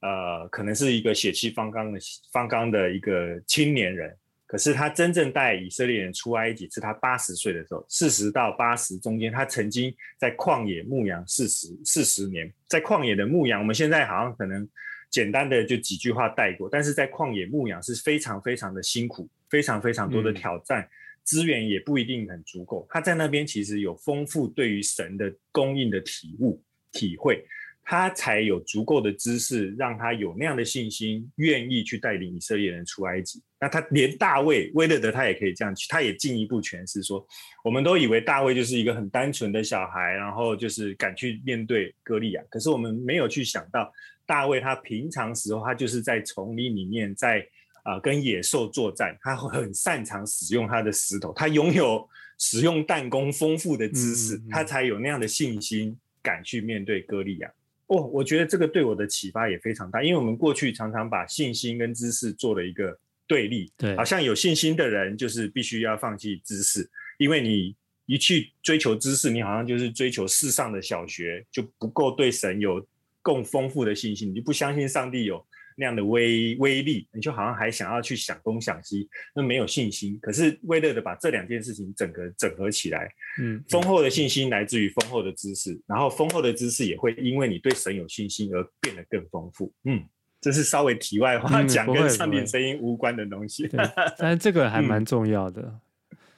[0.00, 2.00] 呃，可能是一个血气方刚的
[2.32, 4.16] 方刚的一个青年人。
[4.46, 12.50] 可是他真正带以色列人出埃及是他八十岁的时候，四十到八十中间，他曾经在旷野牧羊四十四十年。
[12.66, 14.66] 在旷野的牧羊，我们现在好像可能
[15.10, 20.88] 简单的就几句话带过，但是在旷野牧羊是非常非常的辛苦，非常非常多的挑战，嗯、
[21.24, 22.86] 资源也不一定很足够。
[22.90, 27.44] 他在那边其实有丰富对于神的供应的体悟体会。
[27.90, 33.42] 他才有足够的知识，让他有那样的信心，愿意去带领以色列人出埃及。
[33.58, 37.26] 那他连大卫、威勒德他也可以这样去，他也进一步诠释说，
[37.64, 42.42] 我们都以为大卫就是一个很单纯的小孩，然后就是敢去面对歌利亚。
[42.50, 43.90] 可是我们没有去想到，
[44.26, 47.42] 大卫他平常时候他就是在丛林里面在，
[47.84, 57.50] 啊跟野兽作战，他很擅长使用他的石头，他拥有使用弹弓丰富的知识，嗯嗯嗯，他才有那样的信心，敢去面对歌利亚。
[57.86, 72.86] 哦，我觉得这个对我的启发也非常大，因为我们过去常常把信心跟知识做了一个对立，对，好像有信心的人就是必须要放弃知识，因为你一去追求知识，你好像就是追求世上的小学，就不够对神有
[73.22, 75.44] 更丰富的信心，你就不相信上帝有。
[75.78, 80.18] 那样的威威力，你就好像还想要去想东想西，那没有信心。
[80.20, 83.08] 可是威勒的把这两件事情整个整合起来，
[83.40, 89.72] 嗯，丰厚的信心来自于丰厚的知识，然后丰厚的知识也会因为你对神有信心而变得更丰富。
[89.84, 90.04] 嗯，
[90.40, 93.88] 这是稍微题外话讲，跟上帝声音无关的东西，嗯、
[94.18, 95.62] 但是这个还蛮重要的。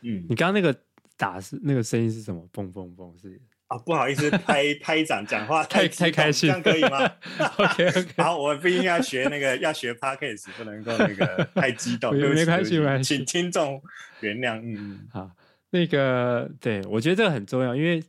[0.03, 0.79] 嗯，你刚刚那个
[1.16, 2.46] 打是那个声音是什么？
[2.53, 3.40] 嘣嘣嘣是。
[3.71, 7.09] 啊，不好意思， 拍拍掌讲话太太开心，这样可以吗？
[7.57, 12.13] OK 后我不一定要学那个，要学 Podcast，不能够那个太激动。
[12.13, 13.81] 没没关系，没关系，请听众
[14.23, 14.61] 原谅。
[14.61, 15.31] 嗯，好，
[15.71, 18.03] 那个对我觉得这个很重要，因为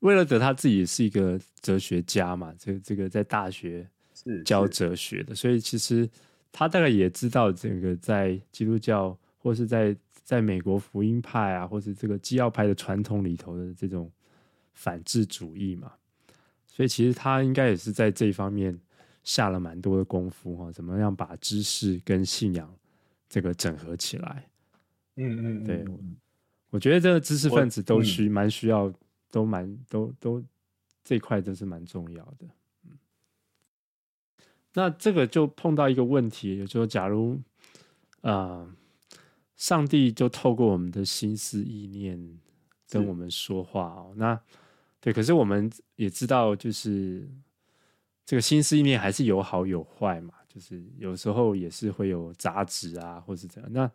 [0.00, 6.06] 威勒德他自己是一个哲学家嘛，这个这个在大学是教哲学的，所以其实
[6.52, 14.12] 他大概也知道这个在基督教或是在在美国福音派啊，或是这个基要派的传统里头的这种。
[14.72, 15.92] 反智主义嘛，
[16.66, 18.78] 所以其实他应该也是在这一方面
[19.22, 22.74] 下了蛮多的功夫哈，怎么样把知识跟信仰
[23.28, 24.48] 这个整合起来？
[25.16, 25.84] 嗯嗯，对，
[26.70, 28.90] 我觉得这个知识分子都需蛮需要，
[29.30, 30.42] 都蛮都都
[31.04, 32.46] 这一块都是蛮重要的。
[32.84, 32.98] 嗯，
[34.72, 37.38] 那这个就碰到一个问题，也就是说，假如
[38.22, 38.74] 啊、呃，
[39.56, 42.38] 上帝就透过我们的心思意念
[42.88, 44.40] 跟我们说话哦，那。
[45.00, 47.26] 对，可是我们也知道，就是
[48.26, 53.72] 这个心思意念还是有好有坏嘛，就是有时候也是会有杂质啊，或是怎样。
[53.72, 53.90] 那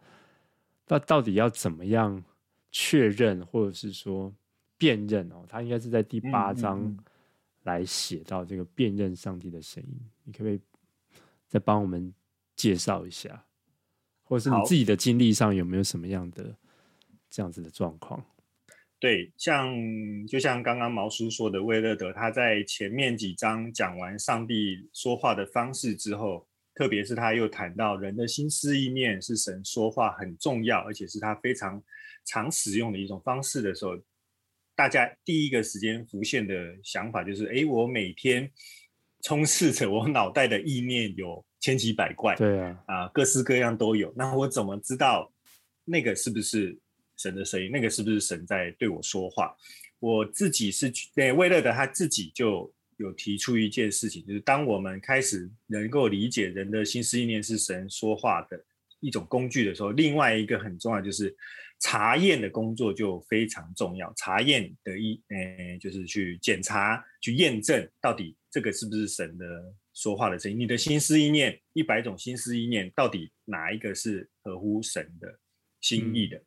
[0.88, 2.24] 那到底要怎么样
[2.72, 4.34] 确认，或者是说
[4.78, 5.46] 辨认哦？
[5.48, 6.98] 他应该是在第八章
[7.64, 10.00] 来写到这个辨认上帝的声音。
[10.24, 10.60] 你可不可以
[11.48, 12.12] 再帮我们
[12.56, 13.46] 介绍一下，
[14.24, 16.56] 或者是你自己的经历上有没有什么样的
[17.30, 18.24] 这样子的状况？
[18.98, 19.76] 对，像
[20.26, 31.84] 就像刚刚毛叔说的，威勒德他在前面几章讲完上帝说话的方式之后，特别是他又谈到人的心思意念是神说话很重要，而且是他非常
[32.26, 33.96] 常使用的一种方式的时候，
[34.76, 38.50] 大家第一个时间浮现的想法就是：哎，我每天
[39.22, 45.32] 充斥着我脑袋的意念有千奇百怪，对啊，啊，各式各样都有，那我怎么知道
[45.84, 46.80] 那个是不是？
[47.18, 49.56] 神的声音，那个是不是神在对我说话？
[50.00, 58.64] 我自己是对威勒德他自己就有提出一件事情，就是当我们开始能够理解人的心思意念是神说话的
[59.00, 61.36] 一种工具的时候，另外一个很重要就是
[61.80, 64.14] 查验的工作就非常重要。
[64.16, 69.46] 查验的一，呃，就是去检查、去验证到底这个是不是神的
[69.94, 70.60] 说话的声音？
[70.60, 75.40] 你的心思意念，一百种心思意念，到底哪一个是合乎神的
[75.82, 76.38] 心意的？
[76.38, 76.46] 嗯、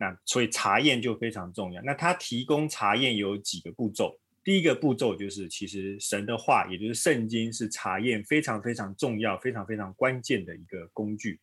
[0.00, 1.82] 那所以查验就非常重要。
[1.82, 4.18] 那他提供查验有几个步骤？
[4.42, 11.38] 第一个步骤就是，其实神的话，也就是圣经，是查验非常非常重要、非常非常关键的一个工具。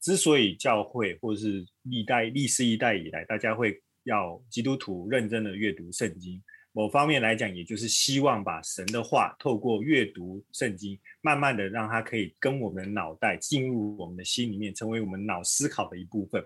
[0.00, 6.42] 之所以教会或者是历代历史一代以来，大家会要基督徒认真的阅读圣经。
[6.72, 16.44] 某方面来讲，也就是希望把神的话透过阅读圣经，慢慢的让它可以跟我们脑袋进入我们的心里面，成为我们脑思考的一部分。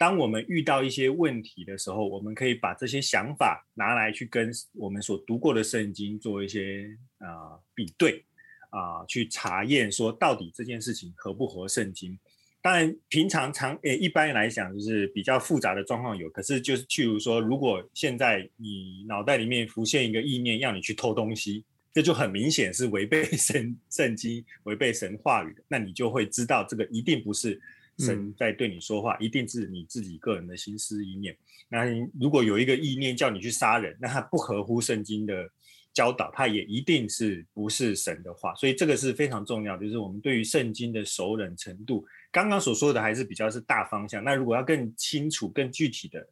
[0.00, 6.88] 当我们遇到一些问题的时候，我们可以把这些想法拿来去跟我们所读过的圣经做一些
[7.18, 8.24] 啊、比对
[8.70, 12.18] 啊、去查验说到底这件事情合不合圣经。
[12.62, 27.60] 当然，平常常诶，一般来讲就是比较复杂的状况有，可是就是譬如说，如果现在你脑袋里面浮现一个意念，要你去偷东西，这就很明显是违背神圣经、违背神话语的，那你就会知道这个一定不是
[28.00, 31.36] 神在对你说话，嗯、一定是你自己个人的心思意念。
[31.68, 31.84] 那
[32.18, 35.48] 如果有一个意念叫你去杀人，那它不合乎圣经的
[35.92, 38.54] 教导，它也一定是不是神的话。
[38.56, 42.04] 所以这个是非常重要，就是我们对于圣经的熟稔程度。
[42.32, 46.26] 刚刚所说的还是比较是大方向，那如果要更清楚、更具体的，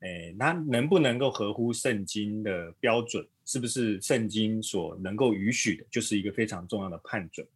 [0.00, 7.46] 诶，那能不能够合乎圣经的标准，是不是圣经所能够允许的，就是一个非常重要的判准。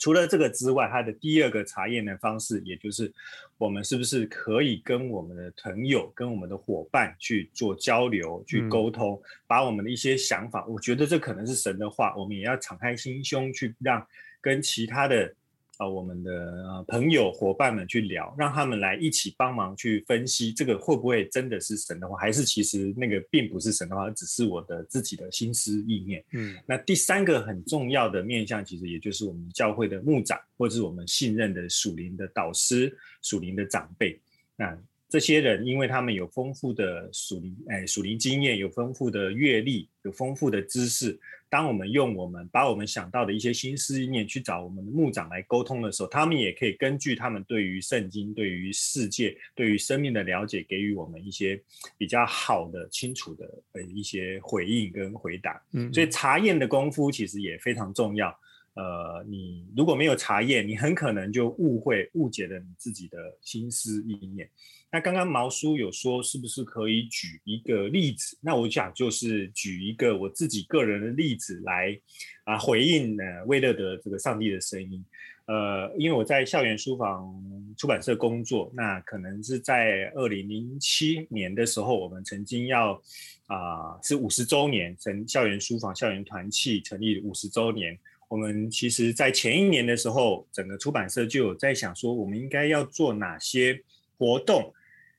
[0.00, 3.12] 除了这个之外，它的第二个查验的方式，也就是
[3.56, 14.04] 我们是不是可以跟我们的朋友、跟我们的伙伴去做交流、去沟通，嗯、把我们的一些想法，我觉得这可能是神的话，我们也要敞开心胸去让
[14.40, 15.32] 跟其他的。
[15.80, 26.22] 啊，我们的呃朋友伙伴们去聊，让他们来一起帮忙去分析，这个会不会真的是神的话，还是其实那个并不是神的话，只是我的自己的心思意念。
[26.32, 34.20] 嗯，那第三个很重要的面向，其实也就是我们教会的牧长，或者是我们信任的属灵的导师、属灵的长辈。
[34.56, 34.78] 那
[35.10, 41.18] 这些人，因为他们有丰富的属灵哎属灵经验，有丰富的阅历，有丰富的知识。
[41.48, 51.60] 当我们用我们把我们想到的一些心思意念去找我们的牧长来沟通的时候，他们也可以根据他们对于圣经、对于世界、对于生命的了解，给予我们一些
[51.98, 55.60] 比较好的、清楚的呃一些回应跟回答。
[55.72, 58.32] 嗯，所以查验的功夫其实也非常重要。
[58.74, 64.48] 呃，你如果没有查验，你很可能就误会、误解了你自己的心思意念。
[64.92, 68.36] 那刚刚毛叔有说，是不是可以举一个例子？
[68.40, 72.00] 那我想就是举一个我自己个人的例子来
[72.44, 75.04] 啊回应呢，魏乐德这个上帝的声音。
[75.46, 77.28] 呃，因为我在校园书房
[77.76, 83.00] 出版社工作，那可能是在二零零七年的时候，我们曾经要
[83.46, 87.98] 啊是五十周年，成校园书房校园团契成立五十周年。
[88.30, 93.82] 我们其实在前一年的时候，整个出版社就有在想说，我们应该要做哪些
[94.16, 94.72] 活动。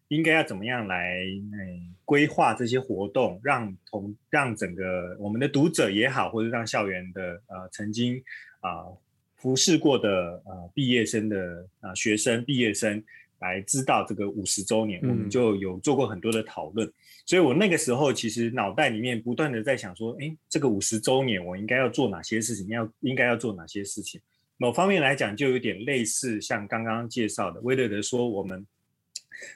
[0.08, 8.22] 应该要怎么样来诶规划这些活动，让同让整个我们的读者也好，或者让校园的呃曾经
[8.60, 8.92] 啊、
[9.38, 13.02] 服侍过的呃毕业生的啊、呃、学生毕业生
[13.42, 16.92] 来知道这个五十周年，嗯、我们就有做过很多的讨论。
[17.26, 22.68] 所以我那个时候其实脑袋里面不断的在想说，哎，这个五十周年我应该要做哪些事情？
[22.70, 24.20] 要应该要做哪些事情？
[24.58, 28.66] 某方面来讲，就有点类似像刚刚介绍的，威勒德说我们。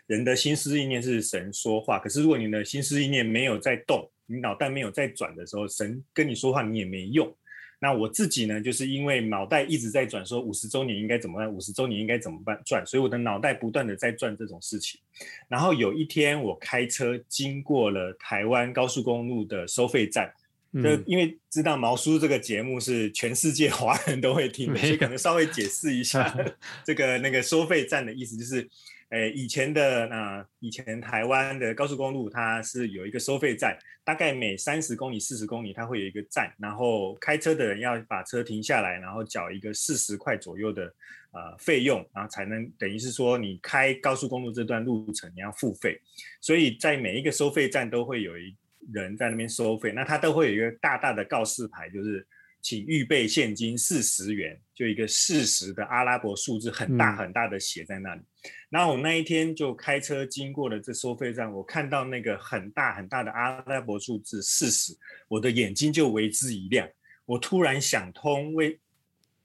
[0.08, 7.32] 人的心思意念是神说话，可是如果你的心思意念没有在动，你脑袋没有在转的时候，神跟你说话你也没用。
[7.86, 15.00] 那我自己呢，就是因为脑袋一直在转，说五十周年应该怎么办，五十周年应该怎么办转，所以我的脑袋不断的在转这种事情。
[15.48, 20.34] 然后有一天我开车经过了台湾高速公路的收费站，
[20.74, 26.36] 就、嗯、因为知道毛叔这个节目是全世界 华人都会听的，所以可能稍微解释一下
[26.84, 28.68] 这个那个收费站的意思，就是。
[29.10, 40.84] 诶，以前的那、呃、以前台湾的高速公路，它是有一个收费站，大概每三十公里、四十公里，它会有一个站，然后开车的人要把车停下来，然后缴一个四十块左右的
[41.32, 46.02] 呃费用，然后才能等于是说你开高速公路这段路程你要付费，
[46.42, 48.56] 所以在每一个收费站都会有一
[48.92, 52.26] 人在那边收费，那他都会有一个大大的告示牌，就是。
[52.62, 58.22] 请预备现金四十元，就一个四十的阿拉伯数字，很大很大的写在那里。
[58.22, 58.26] 嗯、
[58.70, 64.94] 然后我那一天就开车经过了这收费站，我看到那个很大很大的阿拉伯数字四十，
[65.28, 66.88] 我的眼睛就为之一亮。
[67.26, 68.80] 我突然想通，为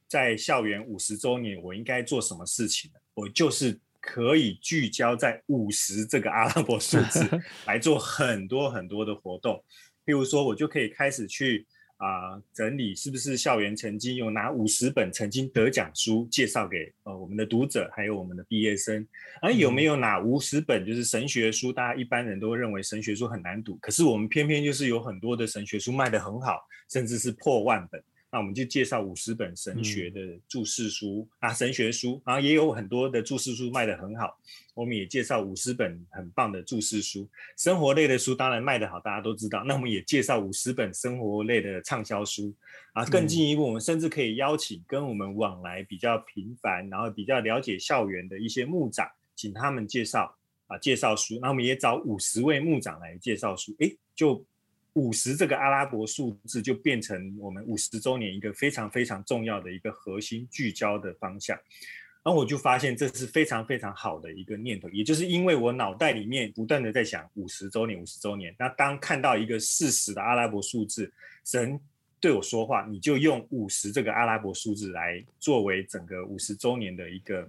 [0.08, 2.98] 在校园五十周年，我应该做什么事情呢？
[3.14, 7.28] 我就是可以聚焦在五十这个阿拉伯数字
[7.66, 9.64] 来做很多很多的活动。
[10.04, 11.66] 譬如说，我就可以开始去。
[12.00, 19.06] 啊、呃，整理是不是校园曾经有哪五十本曾经得奖书介绍给呃我们的读者，还有我们的毕业生，
[19.42, 21.70] 而有没有哪五十本就是神学书？
[21.70, 28.02] 大家一般人都认为神学书很难读，可是我们偏偏就是有很多的神学书卖得很好，甚至是破万本。
[28.32, 34.38] 那我们就介绍五十本神学的注释书、嗯、啊，神学书，然后也有很多的注释书卖得很好。
[34.72, 39.64] 我们也介绍五十本很棒的注释书，生活类的书当然卖得好，大家都知道。
[39.64, 42.54] 那我们也介绍五十本生活类的畅销书
[42.92, 50.32] 啊，更进一步，我们甚至可以邀请跟我们往来比较频繁，然后比较了解校园的一些牧长，请他们介绍
[50.68, 51.38] 啊，介绍书。
[51.42, 54.44] 那我们也找五十位牧长来介绍书，诶，就。
[54.94, 61.56] 五十这个阿拉伯数字就变成我们五十周年一个非常非常重要的一个核心聚焦的方向，
[62.22, 71.12] 然后我就发现这是非常非常好的一个念头，也就是因为我脑袋里面不断的在想五十周年五十周年，那当看到一个四十的阿拉伯数字，
[71.44, 71.80] 神
[72.20, 77.48] 对我说话，你就用五十这个阿拉伯数字来作为整个五十周年的一个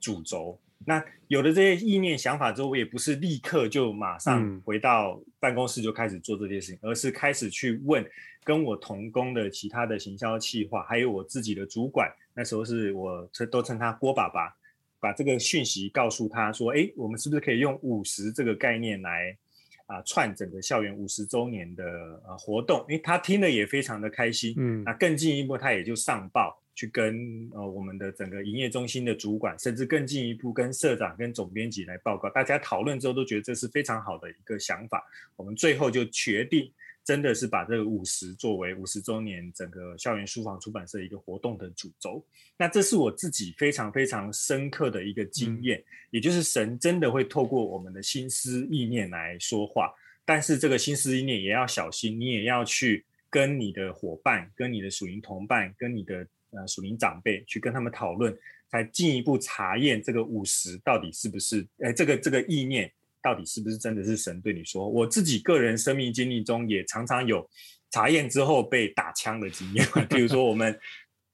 [0.00, 0.60] 主轴。
[0.86, 8.04] 那有了这些意念想法之后，我也不是立刻就马上回到办公室就开始做这件事情，嗯、而是开始去问
[8.42, 14.56] 跟我同工的其他的行销企划，还有我自己的主管，那时候是我称都称他郭爸爸，
[14.98, 19.36] 把这个讯息告诉他说，哎，我们是不是可以用五十这个概念来
[19.84, 21.84] 啊串整个校园五十周年的
[22.26, 22.84] 呃活动？
[22.88, 26.58] 因为他听了也非常的开心，嗯，那更进一步他也就上报。
[26.80, 35.04] 去跟呃我们的整个营业中心的主管，甚至更进一步跟社长、跟总编辑来报告，大家讨论之后都觉得这是非常好的一个想法。
[35.36, 36.72] 我们最后就决定，
[37.04, 42.24] 真的是把这个五十作为五十周年整个校园书房出版社一个活动的主轴。
[42.56, 49.92] 那这是我自己非常非常深刻的一个经验，嗯、也就是神真的会透过我们的心思意念来说话，
[50.24, 56.26] 但是这个心思意念也要小心，你也要去跟你的伙伴、跟你的属灵同伴、跟你的。
[56.52, 58.36] 呃，属灵长辈去跟他们讨论，
[58.70, 62.90] 才进一步查验这个五十到底是不是，哎，这个这个意念
[63.22, 64.88] 到底是不是真的是神对你说？
[64.88, 67.48] 我自己个人生命经历中也常常有
[67.90, 70.78] 查验之后被打枪的经验，比如说我们，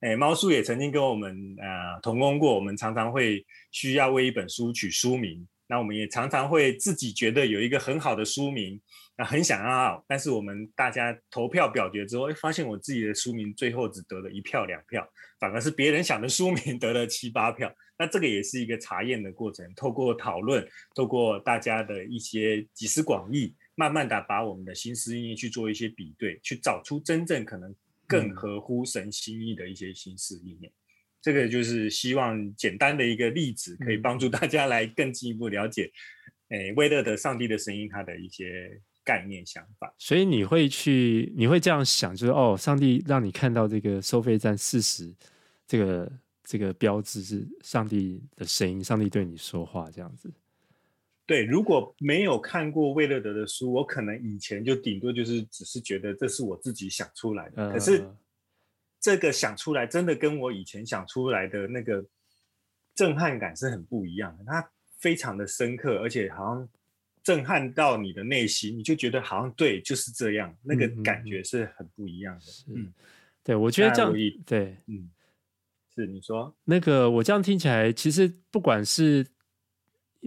[0.01, 8.81] 哎，猫叔也曾经跟我们呃同工过，我们常常会需要为一本书取书名，那我们也常常会自己觉得有一个很好的书名。
[9.19, 15.09] 那很想要，但是我们大家投票表决之后，发现我自己的书名最后只得了一票两票，
[15.41, 17.75] 反而是别人想的书名 得了七八票。
[17.99, 20.63] 那这个也是一个查验的过程，透过讨论，
[20.95, 27.75] 透过大家的一些集思广益，慢慢的把我们的心思意念去做一些比对，去找出真正可能
[28.07, 30.71] 更合乎神心意的一些心思意念。
[30.71, 30.77] 嗯、
[31.27, 35.91] 这个就是希望简单的一个例子，可以帮助大家来更进一步了解，
[36.51, 38.81] 诶，威勒的上帝的声音，它的一些。
[39.07, 45.15] 概念想法，所以你会去，你会这样想，就是哦，上帝让你看到这个收费站四十，
[45.65, 46.13] 这个
[46.43, 50.29] 这个标志是上帝的声音，上帝对你说话这样子。
[51.25, 58.05] 对，如果没有看过魏乐德的书，我可能以前就顶多就是只是觉得这是我自己想出来的，呃、可是
[59.07, 62.05] 这个想出来真的跟我以前想出来的那个
[62.93, 66.69] 震撼感是很不一样的，它非常的深刻，而且好像。
[67.23, 72.45] 震撼到你的内心，你就觉得好像对，就是这样，那个感觉是很不一样的。
[72.69, 72.95] 嗯，嗯
[73.43, 74.15] 对，我觉得这样，
[74.47, 75.11] 对，嗯，
[75.93, 79.27] 是你说那个，我这样听起来，其实不管是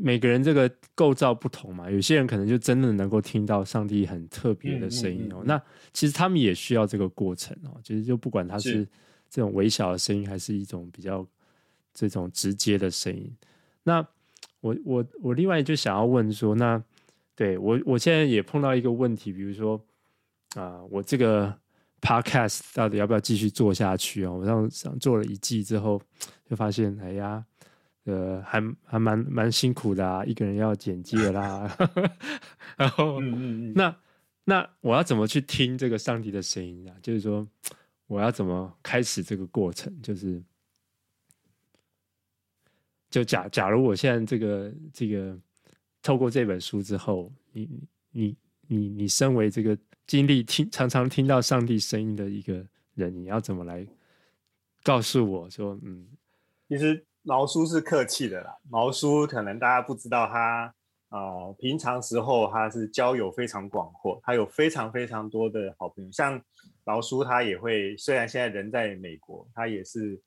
[0.02, 5.38] 每个人这个构造不同嘛，有些人可能就真的能够听到上帝很特别的声音哦。
[5.38, 5.62] 嗯嗯嗯、那
[5.94, 8.88] 其实他们也需要这个过程哦，其实就不管他是
[9.30, 11.26] 这种微小的声音，还是一种比较
[11.94, 13.32] 这种直接的声音，
[13.84, 14.06] 那。
[14.62, 16.84] 我我我另外就想要问说，那
[17.34, 19.78] 对我我现在也碰到一个问题，比如说
[20.56, 21.58] 啊、呃，我这个
[22.02, 24.34] podcast 到底要不要继续做下去啊？
[24.34, 26.02] 我上上做了一季之后，
[26.44, 27.42] 就发现哎呀，
[28.06, 31.78] 呃，还还蛮蛮辛苦的啊，一个人要剪辑啦，
[32.78, 33.96] 然后嗯嗯嗯那
[34.46, 36.96] 那我要怎么去听这个上帝的声音啊？
[37.02, 37.48] 就是说
[38.08, 39.94] 我要怎么开始这个过程？
[40.02, 40.44] 就是。
[43.12, 45.36] 就假假如我现在这个这个
[46.04, 47.68] 透过这本书之后，你
[48.12, 48.38] 你
[48.68, 49.76] 你你身为这个
[50.06, 53.84] 经历听常常听到上帝声音的一个人，你要怎么来
[54.84, 56.08] 告诉我说，嗯，
[56.68, 58.58] 其实毛叔是客气的啦。
[58.68, 60.74] 毛叔可能大家不知道他
[61.10, 66.12] 呃，平常时候他是交友非常广阔，他有非常非常多的好朋友。
[66.12, 66.42] 像
[66.84, 70.20] 毛叔他也会，虽然现在人在美国，他也是。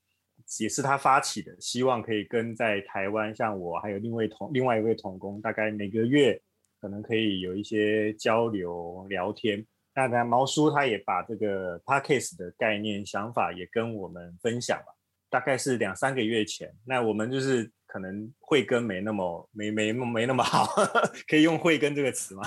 [0.59, 6.39] 也是他发起的，希望可以跟在台湾，像我还有另外同另外一位同工，大概每个月
[6.81, 9.65] 可能可以有一些交流聊天。
[9.95, 14.97] 那那毛叔他也把这个 Podcast 的概念想法也跟我们分享了，
[15.33, 16.71] 大概是两三个月前。
[16.85, 20.67] 那我们就是可能慧根没那么没没没那么好，
[21.27, 22.43] 可以用慧根这个词吗？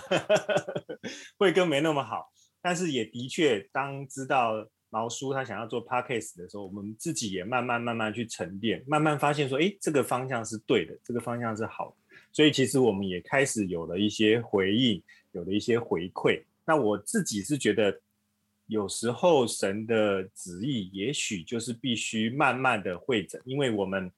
[1.40, 2.32] 慧根没那么好，
[2.62, 4.54] 但是也的确，当知道
[4.92, 11.96] 毛叔他想要做 Podcast 的时候，我们自己也慢慢慢慢去沉淀，慢慢发现说，哎，这个方向是对的，这个方向是好的。
[12.32, 16.44] 所以其实我们也开始有了一些回应，有了一些回馈。
[16.68, 17.98] 那我自己是觉得，
[18.68, 24.12] 有时候神的旨意也许就是必须慢慢的会诊，因为我们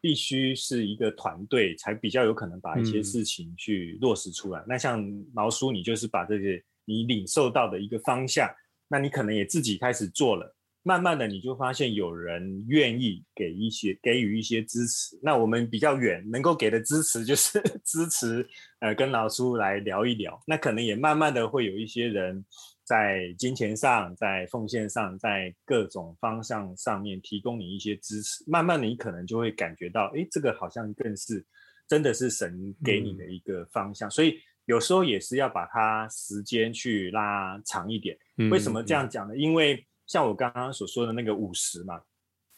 [0.00, 4.60] 必须是一个团队，才比较有可能把一些事情去落实出来。
[4.60, 8.50] 嗯、那像毛叔，你就是把这些你领受到的一个方向，
[8.88, 10.54] 那你可能也自己开始做了。
[10.86, 15.18] 慢慢的，你就发现有人愿意给一些给予一些支持。
[15.22, 18.46] 那我们比较远，能够给的支持就是 支持，
[18.80, 20.38] 呃，跟老叔来聊一聊。
[20.46, 22.44] 那可能也慢慢的会有一些人
[22.84, 28.44] 在金钱上、在奉献上、在各种方向上面提供你一些支持。
[28.46, 31.44] 慢慢，你可能就会感觉到，哎，这个好像更是
[31.88, 34.08] 真的是神给你的一个方向。
[34.08, 38.16] 嗯、所以有时候也是要把它时间去拉长一点。
[38.50, 39.34] 为什么这样讲呢？
[39.34, 42.00] 嗯、因为像我刚刚所说的那个五十嘛，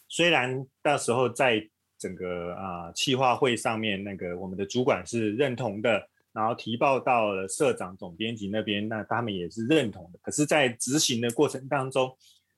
[0.09, 1.65] 虽然到时候在
[1.99, 10.19] 整个啊企划会上面，那个我们的主管是认同的，然后提报到了社长、总编辑那边，那他们也是认同的。
[10.23, 12.15] 可是，在执行的过程当中，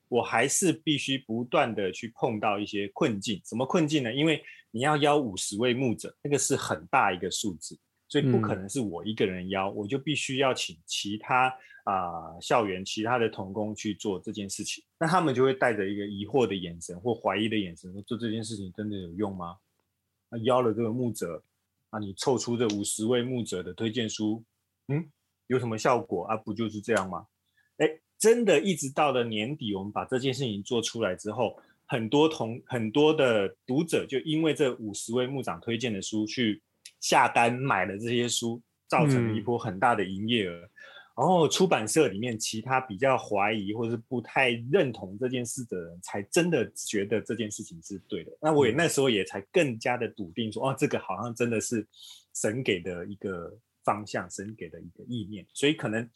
[0.09, 3.41] 我还是必须不断的去碰到一些困境。
[3.45, 4.13] 什么困境呢？
[4.13, 11.55] 因为你要邀五十位牧者，那个是很大一个数字，所以不可能是我一个人邀，嗯、我就必须要请其他。
[11.85, 19.57] 啊、呃，校园其他的童工去做这件事情，那他们就会带着一个疑惑的眼神或怀疑的眼神说：做这件事情真的有用吗？
[20.29, 21.43] 那邀了这个牧者，
[21.91, 24.45] 啊，你凑出这五十位牧者的推荐书，
[24.89, 25.11] 嗯，
[25.47, 26.37] 有什么效果啊？
[26.37, 27.27] 不就是这样吗？
[27.79, 36.63] 哎，真的，一直到了年底，我们把这件事情做出来之后，很多同很多的读者就因为这五十位牧长推荐的书去
[37.01, 40.55] 下单买了这些书，造成了一波很大的营业额。
[40.57, 40.71] 嗯
[41.19, 48.31] 然后出版社里面其他比较怀疑或者是不太认同这件事的人，才真的觉得这件事情是对的。
[48.41, 51.85] 那我也那时候也才更加的笃定说，哦，这个好像真的是
[52.37, 53.53] 神给的一个
[53.83, 55.45] 方向，神给的一个意念。
[55.53, 56.09] 所以可能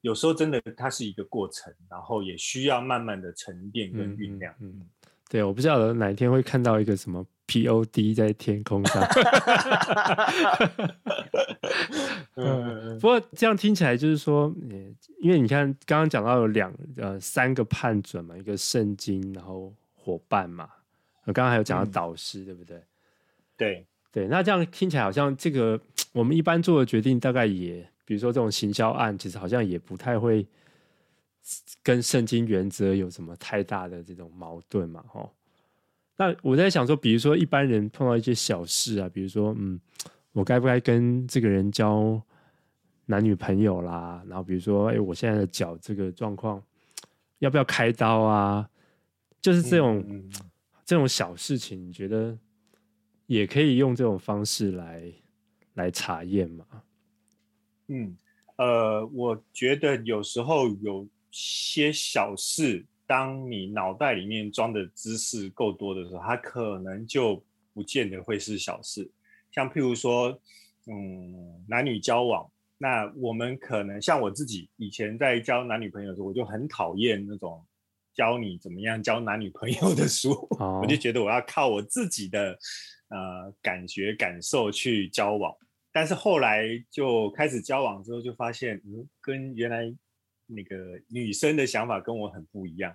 [0.00, 4.54] 有时候真的它是一个过程，然后也需要慢慢的沉淀跟酝酿。
[4.60, 4.88] 嗯，嗯，
[5.30, 9.00] 对，我不知道哪一天会看到一个什么 POD 在天空上。
[12.34, 14.52] 嗯， 不过这样听起来就是说，
[15.20, 20.68] 因为你看刚刚讲到有两呃三个判准嘛，一个圣经，然后伙伴嘛，
[21.26, 22.82] 我刚刚还有讲到导师，嗯、对不对？
[23.56, 25.80] 对对，那这样听起来好像这个
[26.12, 30.44] 我们一般做的决定，大概也比如说这种行销案，其实好像也不太会
[31.82, 35.32] 跟圣经原则有什么太大的这种矛盾嘛，吼。
[36.16, 39.80] 那我在想说，比如说一般人碰到一些小事啊，比如说嗯。
[40.32, 42.22] 我该不该跟这个人交
[43.06, 44.22] 男女朋友啦？
[44.28, 46.62] 然后比如说，哎，我现在的脚这个状况，
[47.40, 48.70] 要不要开刀啊？
[49.40, 50.30] 就是这种、
[50.84, 52.38] 这种小事情，你觉得
[53.26, 55.12] 也可以用这种方式来
[55.74, 56.64] 来查验吗？
[57.88, 58.16] 嗯，
[58.54, 69.10] 呃，我觉得有时候有些小事，当你脑袋里面装的知识够多的时候，它可能就不见得会是小事。
[69.50, 70.30] 像譬如说，
[70.86, 77.64] 嗯，男女交往，那我们可能像我自己以前在交男女朋友的时候，我就很讨厌那种
[78.14, 82.58] 教你怎么样交男女朋友的书，哦、我就觉得我要靠我自己的
[83.08, 85.54] 呃感觉感受去交往。
[85.92, 89.92] 但是后来就开始交往之后，就发现，嗯，跟原来
[90.50, 92.94] 那个女生的想法跟我很不一样。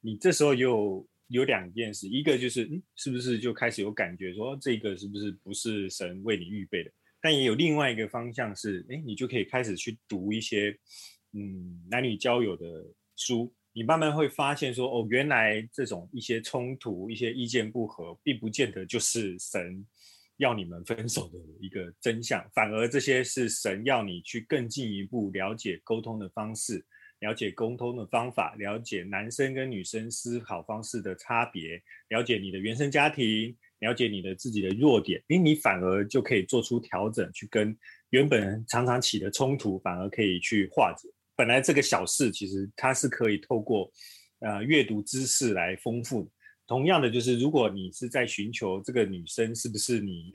[0.00, 1.06] 你这时候又。
[1.28, 6.92] 有两件事，一个就是，嗯，是不是就开始有感觉说这个是不是不是神为你预备的？
[7.18, 10.78] 但也有另外一个方向是，哎，你就可以开始去读一些，
[11.32, 12.84] 嗯，男女交友的
[13.16, 19.84] 书，你慢慢会发现说，哦，原来这种一些冲突、一些意见不合，并不见得就是神
[20.38, 26.84] 要你们分手的一个真相，反而这些是神要你去更进一步了解沟通的方式。
[27.20, 37.74] 了解沟通的方法，了解男生跟女生思考方式的差别，了解你的原生家庭，了解你的自己的弱点，因为，你反而就可以做出调整，去跟
[38.10, 41.08] 原本常常起的冲突，反而可以去化解。
[41.34, 43.90] 本来这个小事，其实它是可以透过
[44.40, 46.30] 呃阅读知识来丰富，
[46.66, 50.32] 同样的，就是如果你是在寻求这个女生是不是你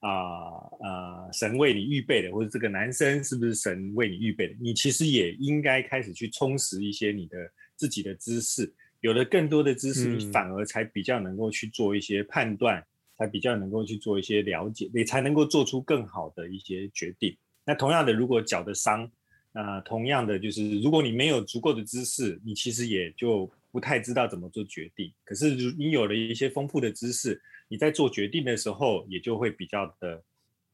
[0.00, 7.36] 啊啊、呃呃、神为你预备的，或者这个男生是不是神为你预备的，你其实也应该开始去充实一些你的
[7.76, 8.72] 自己的知识。
[9.02, 12.86] 有了更多的知识，你反而才比较能够去做一些判断，嗯、
[13.18, 17.36] 才比较能够去做一些了解，你才能够做出更好的一些决定。
[17.66, 19.06] 那同样的，如果脚的伤，
[19.52, 23.52] 那、呃、同样的就是，如果你没有足够的知识，你其实也就。
[23.76, 30.24] 不太知道怎么做决定，可是你有了一些丰富的知识，你在做决定的时候也就会比较的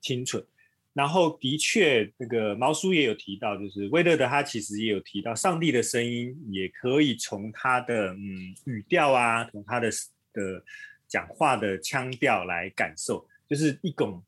[0.01, 0.41] 清楚。
[0.93, 9.91] 然后的确，那个毛叔也有提到，就是威勒德他其实也有提到，上帝的声音也可以从他的嗯语调啊，从他的
[10.33, 10.65] 的
[11.09, 14.23] 讲话的腔调来感受，就是一种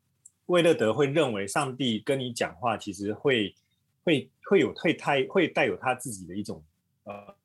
[0.47, 3.55] 威勒德会认为上帝跟你讲话，其实会
[4.03, 6.61] 会会有会带会带有他自己的一种
[7.05, 7.37] 呃。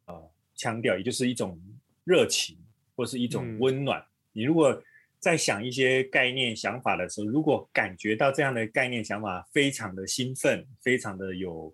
[0.60, 1.57] 腔调，也就是一种
[2.03, 2.57] 热情，
[2.97, 4.01] 或是一种温暖。
[4.01, 4.84] 嗯、你如果
[5.18, 11.74] 在想一些概念、想法的时候，如果感觉到这样的概念、想法非常的兴奋，非常的有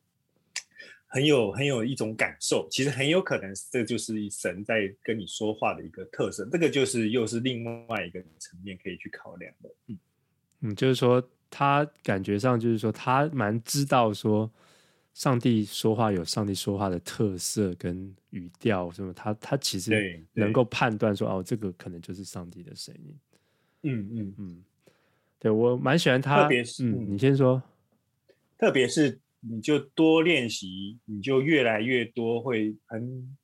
[1.07, 6.47] 很有很有一种感受，其实很有可能这就是神在跟你说话的一个特色。
[6.51, 9.69] 这个就是又是另外一个层面可以去考量的。
[9.87, 9.97] 嗯
[10.61, 14.47] 嗯，就是说他感觉上就是说他蛮知道说。
[15.15, 23.17] 上帝说话有上帝说话的特色跟语调，什么他他其实能够判断说哦，这个可能就是上帝的声音。
[23.83, 24.63] 嗯嗯嗯，
[25.39, 26.43] 对我蛮喜欢他。
[26.43, 27.63] 特别是、嗯、你先说，
[28.57, 33.37] 特别是你就多练习，你就越来越多会很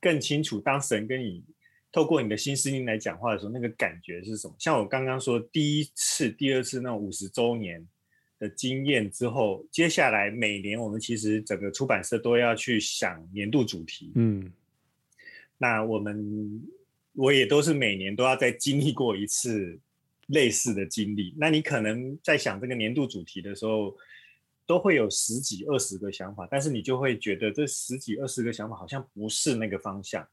[0.00, 1.42] 更清楚，当神跟你
[1.90, 4.54] 透过你的心思灵来讲话的时候，那个感觉是什么？
[4.60, 7.84] 像我刚刚说第一次、第二次那种五十周年。
[8.38, 14.12] 的经验之后，接下来每年我们其实整个出版社都要去想年度主题。
[14.14, 14.52] 嗯，
[15.56, 16.62] 那我们
[17.14, 19.78] 我也都是每年都要再经历过一次
[20.26, 21.34] 类似的经历。
[21.38, 23.96] 那你可能在想这个年度主题的时候，
[24.66, 30.26] 都会有十几二十个想法，但是你就会觉得这十几二十个想法好像不是那个方向，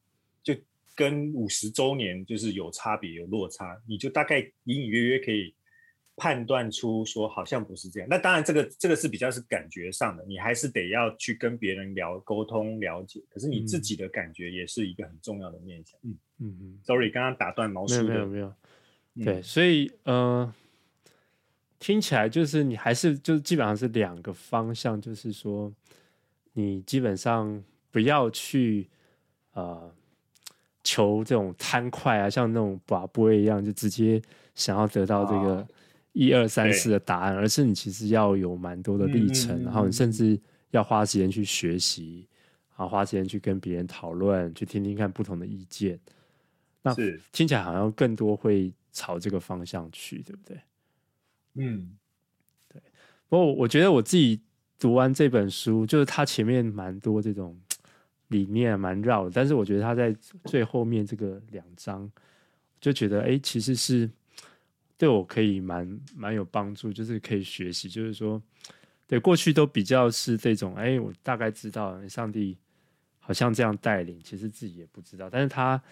[0.43, 0.53] 就
[0.93, 5.53] 跟五十周年就是有差别有落差，你就大概隐隐约约可以。
[6.15, 13.19] 判断出说好像不是这样，那当然这个这个是比较是感觉上的，你还是得要去跟别人聊沟通了解。
[13.29, 15.99] 可是你自己的感觉也是一个很重要的面向。
[16.03, 16.79] 嗯嗯嗯。
[16.83, 18.03] Sorry，刚刚打断毛叔。
[18.03, 18.53] 没有没有
[19.15, 19.25] 没有。
[19.25, 20.53] 对，所以呃，
[21.79, 25.73] 听起来就是你还是就是基本上是两个方向，就是说
[26.53, 28.87] 你基本上不要去
[29.53, 29.91] 呃
[30.83, 34.21] 求这种贪快啊，像那种把波一样，就直接
[34.53, 35.55] 想要得到这个。
[35.55, 35.67] 哦
[36.13, 40.39] 一二三四的答案，而是你其实要有蛮多的历程，嗯、然后你甚至
[40.69, 42.27] 要花时间去学习，
[42.69, 45.99] 然后花时间去跟别人讨论，去听听看不同的意见。
[46.83, 46.93] 那
[47.31, 50.61] 听起来好像更多会朝这个方向去，对不对？
[51.55, 51.97] 嗯，
[52.69, 52.79] 对。
[53.27, 54.39] 不过我觉得我自己
[54.77, 57.59] 读完这本书，就是它前面蛮多这种
[58.27, 62.07] 理念蛮绕的，但是我觉得它在最后面这个两章，
[62.79, 64.07] 就觉得哎，其实是。
[65.03, 68.41] 对我可以蛮蛮有帮助，就是可以学习，就是说，
[69.05, 72.57] 对过去都比较是这种，哎，我大概知道上帝
[73.19, 75.29] 好像这样带领，其实自己也不知道。
[75.29, 75.83] 但是他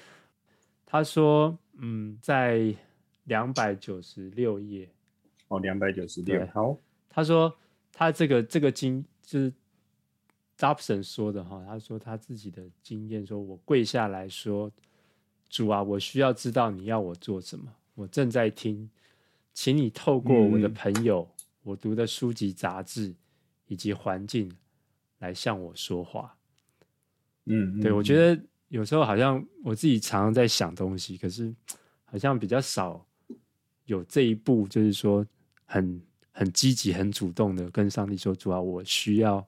[0.86, 2.74] 他说，嗯，在
[3.26, 4.88] 两百九十六页，
[5.49, 6.78] 哦，两百九十六，好，
[7.09, 7.53] 他说
[7.91, 9.51] 他这个这个经就是
[10.57, 14.72] Dobson 说的哈，他说他自己的经验，说我跪下来说，
[15.49, 17.70] 主啊，我需要知道你要我做什么。
[17.93, 18.89] 我正在听，
[19.54, 23.14] 请你透过我的朋友、嗯、我读的书籍、杂志
[23.68, 24.52] 以及环境
[25.20, 26.36] 来向我说话。
[27.45, 31.54] 嗯，对，我觉得有时候好像我自己常常在想东西，可是
[32.06, 33.06] 好像比较少
[33.86, 35.26] 有这一步，就是说
[35.66, 39.45] 很很积极、很主动的跟上帝说：“主啊，我需要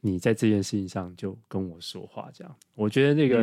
[0.00, 3.42] 你在这件事情上就跟我说话。”这样，我觉得那个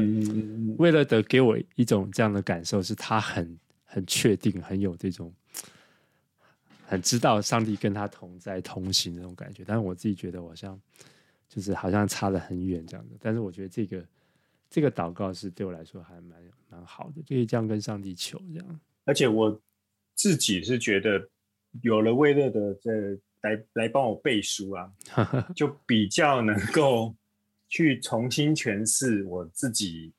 [0.78, 3.58] 为了得给我一种这样的感受，是他很。
[3.86, 5.34] 很确定，很有这种，
[6.86, 9.64] 很知道上帝跟他同在同行的那种感觉。
[9.66, 10.80] 但是我自己觉得，好像
[11.48, 13.16] 就是好像差得很远这样的。
[13.22, 14.06] 但是我觉得这个
[14.70, 16.38] 这个祷告是对我来说还蛮
[16.70, 18.80] 蛮好的，可以这样跟上帝求这样。
[19.06, 19.62] 而且我
[20.16, 21.30] 自己是觉得，
[21.82, 22.92] 有了魏乐的这
[23.42, 24.92] 来来帮我背书啊，
[25.56, 27.16] 就比较能够
[27.70, 30.12] 去重新诠释我自己。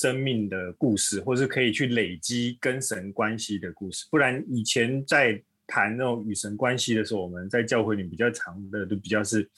[0.00, 4.06] 生命的故事，或是可以去累积跟神关系的故事。
[4.10, 9.48] 不然以前在谈那种与神关系的时候，我们在教会里比较常的都比较是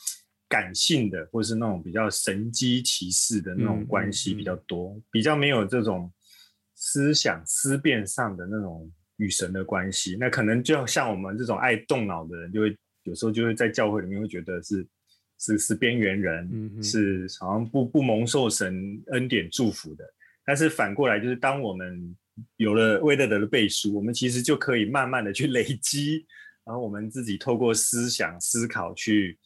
[0.49, 6.11] 感性的，或是那种比较神迹奇事的那种关系比较多，嗯嗯嗯、比较没有这种
[6.75, 10.17] 思想思辨上的那种与神的关系。
[10.19, 14.87] 那可能就像我们这种爱动脑的人，就会有时候就会在教会里面会觉得是
[15.39, 20.05] 是是边缘人，嗯、是好像不不蒙受神恩典祝福的。
[20.45, 22.17] 但是反过来，就是当我们
[22.57, 26.25] 有了威勒德的背书，我们其实就可以慢慢的去累积，
[26.65, 29.39] 然后我们自己透过思想思考去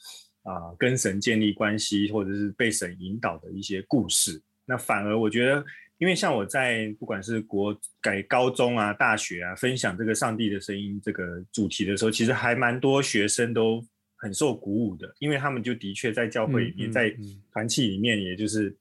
[0.45, 4.41] 啊、呃、跟神建立关系，或者是被神引导的一些故事。
[4.65, 5.65] 那反而我觉得，
[5.99, 13.85] 因为像我在不管是国改高中啊、大学啊，分享这个上帝的声音这个主题的时候，其实还蛮多学生都
[14.17, 17.15] 很受鼓舞的，因为他们就的确在教会里面，在
[17.53, 18.75] 团契里面，也就是。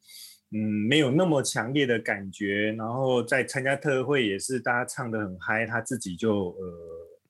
[0.54, 6.78] 嗯，没有那么强烈的感觉，然后在参加特会也是大家唱得很嗨，他自己就呃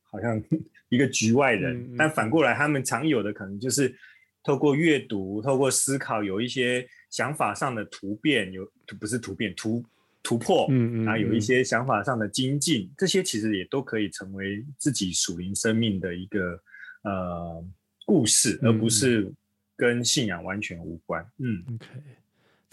[0.04, 0.44] 好像
[0.90, 1.78] 一个局外人。
[1.78, 3.96] 嗯嗯、但反过来，他们常有的可能就是
[4.44, 8.70] 透过阅读、透过思考，有一些想法上的突变，有
[9.00, 9.82] 不是突变突
[10.22, 16.60] 突破，嗯嗯，然后有一些想法上的精进，这些其实也都可以成为自己属灵生命的一个
[17.04, 17.66] 呃
[18.06, 19.32] 故事，而不是
[19.78, 21.26] 跟信仰完全无关。
[21.40, 21.88] 嗯，OK。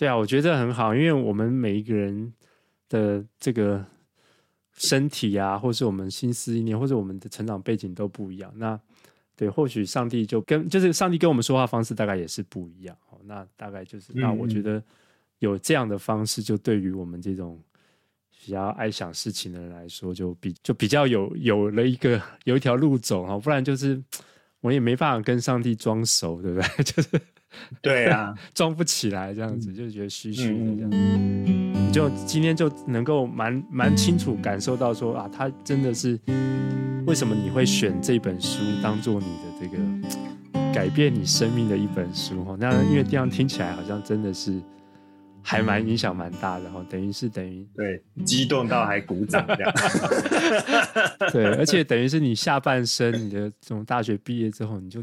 [0.00, 2.32] 对啊，我觉得很好，因为我们每一个人
[2.88, 3.84] 的这个
[4.72, 8.50] 身体啊，或是我们心思意念，或者我们的成长背景都不一样。
[8.56, 8.80] 那
[9.36, 12.96] 对，或许上帝就跟就是上帝跟我们说话方式大概也是不一样。
[13.10, 14.82] 哦，那大概就是，嗯、那我觉得
[15.40, 17.62] 有这样的方式，就对于我们这种
[18.30, 24.02] 比较爱想事情的人来说，就比就比较有有了一个有一条路走啊，不然就是
[24.62, 26.68] 我也没办法跟上帝装熟，对不对？
[26.84, 27.10] 就是。
[27.82, 30.96] 对啊， 装不起来这样子，就觉得虚虚的这样子。
[30.96, 36.18] 你就今天就能够蛮蛮清楚感受到说啊，他真的是
[37.06, 39.76] 为什么你会选这本书当做你的这个
[40.72, 42.56] 改变你生命的一本书哈？
[42.60, 44.60] 那因为这样听起来好像真的是
[45.42, 49.72] 还蛮影响蛮大的哈，等于是等于对激动到还鼓掌这样。
[51.32, 55.02] 对，而且等于是你下半生你的这种大学毕业之后，你就。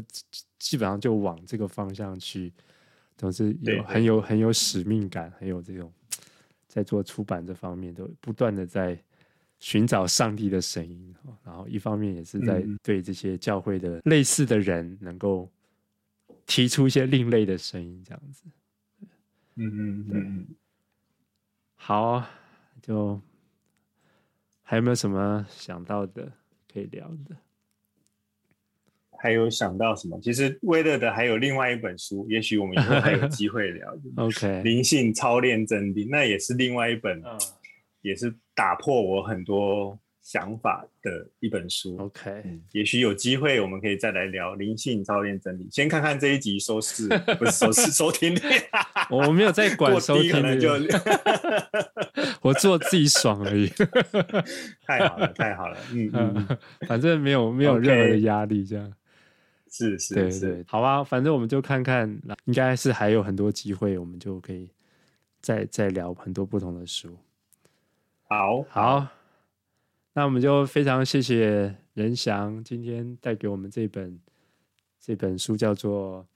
[0.58, 2.52] 基本上就往这个方向去，
[3.16, 5.92] 总是有很有很有使命感，很有这种
[6.66, 9.00] 在做出版这方面都不断的在
[9.58, 15.50] 寻找上帝的声音，然后一方面也是在对这些教会的类似的人能够
[16.46, 18.44] 提出一些另类的声音，这样子。
[19.56, 20.46] 嗯嗯嗯。
[21.74, 22.24] 好，
[22.82, 23.20] 就
[24.62, 26.30] 还有没有什么想到的
[26.72, 27.36] 可以聊的？
[29.20, 30.18] 还有想到什么？
[30.22, 33.96] 其实威勒的还有另外一本书，也许我们以后还有 机会聊。
[34.16, 37.38] OK，灵性操练真谛，那也是另外一本，嗯、
[38.02, 41.96] 也是打破我很多想法的一本书。
[41.98, 45.66] OK，、嗯、也许有机会我们可以再来聊灵性操练真谛。
[45.74, 47.08] 先看看这一集收视，
[47.38, 48.40] 不是收视 收听率，
[49.10, 50.70] 我没有在管收听率，就
[52.42, 53.68] 我做自己爽而已。
[54.86, 58.92] 太好了，太好了，嗯嗯，反正没有没有任何的压力，这样。
[59.70, 62.08] 是是对对，好啊，反正我们就看看，
[62.44, 64.70] 应该是还有很多机会，我们就可以
[65.40, 67.16] 再再聊很多不同的书。
[68.24, 69.06] 好，好，
[70.12, 74.18] 那我们就非常谢谢任翔今天带给我们这本
[75.00, 76.26] 这本书，叫做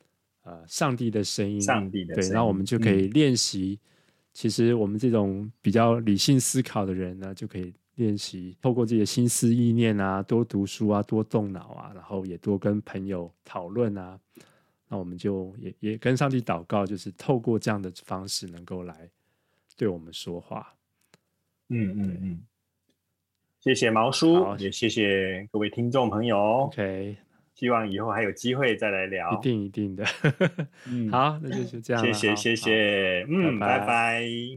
[0.42, 1.60] 呃《上帝的声音》。
[1.64, 3.78] 上帝的声音，对，然后我们就可以练习。
[3.82, 3.88] 嗯、
[4.32, 7.72] 其实我们这种比较理性思考的人呢，就可以。
[8.02, 14.18] 练习透过自己的心思意念啊，多读书啊，多动脑啊，然后也多跟朋友讨论啊。
[14.88, 19.08] 那我们就也也跟上帝祷告，就是透过这样的方式，能够来
[19.76, 20.74] 对我们说话。
[21.68, 22.42] 嗯嗯嗯，
[23.60, 26.36] 谢谢毛叔，也谢谢各位听众朋友。
[26.66, 27.16] OK，
[27.54, 29.32] 希望以后还有机会再来聊。
[29.32, 30.04] 一定一定的。
[30.86, 32.04] 嗯，好，那就就这样。
[32.04, 34.22] 谢谢谢谢，嗯，拜拜。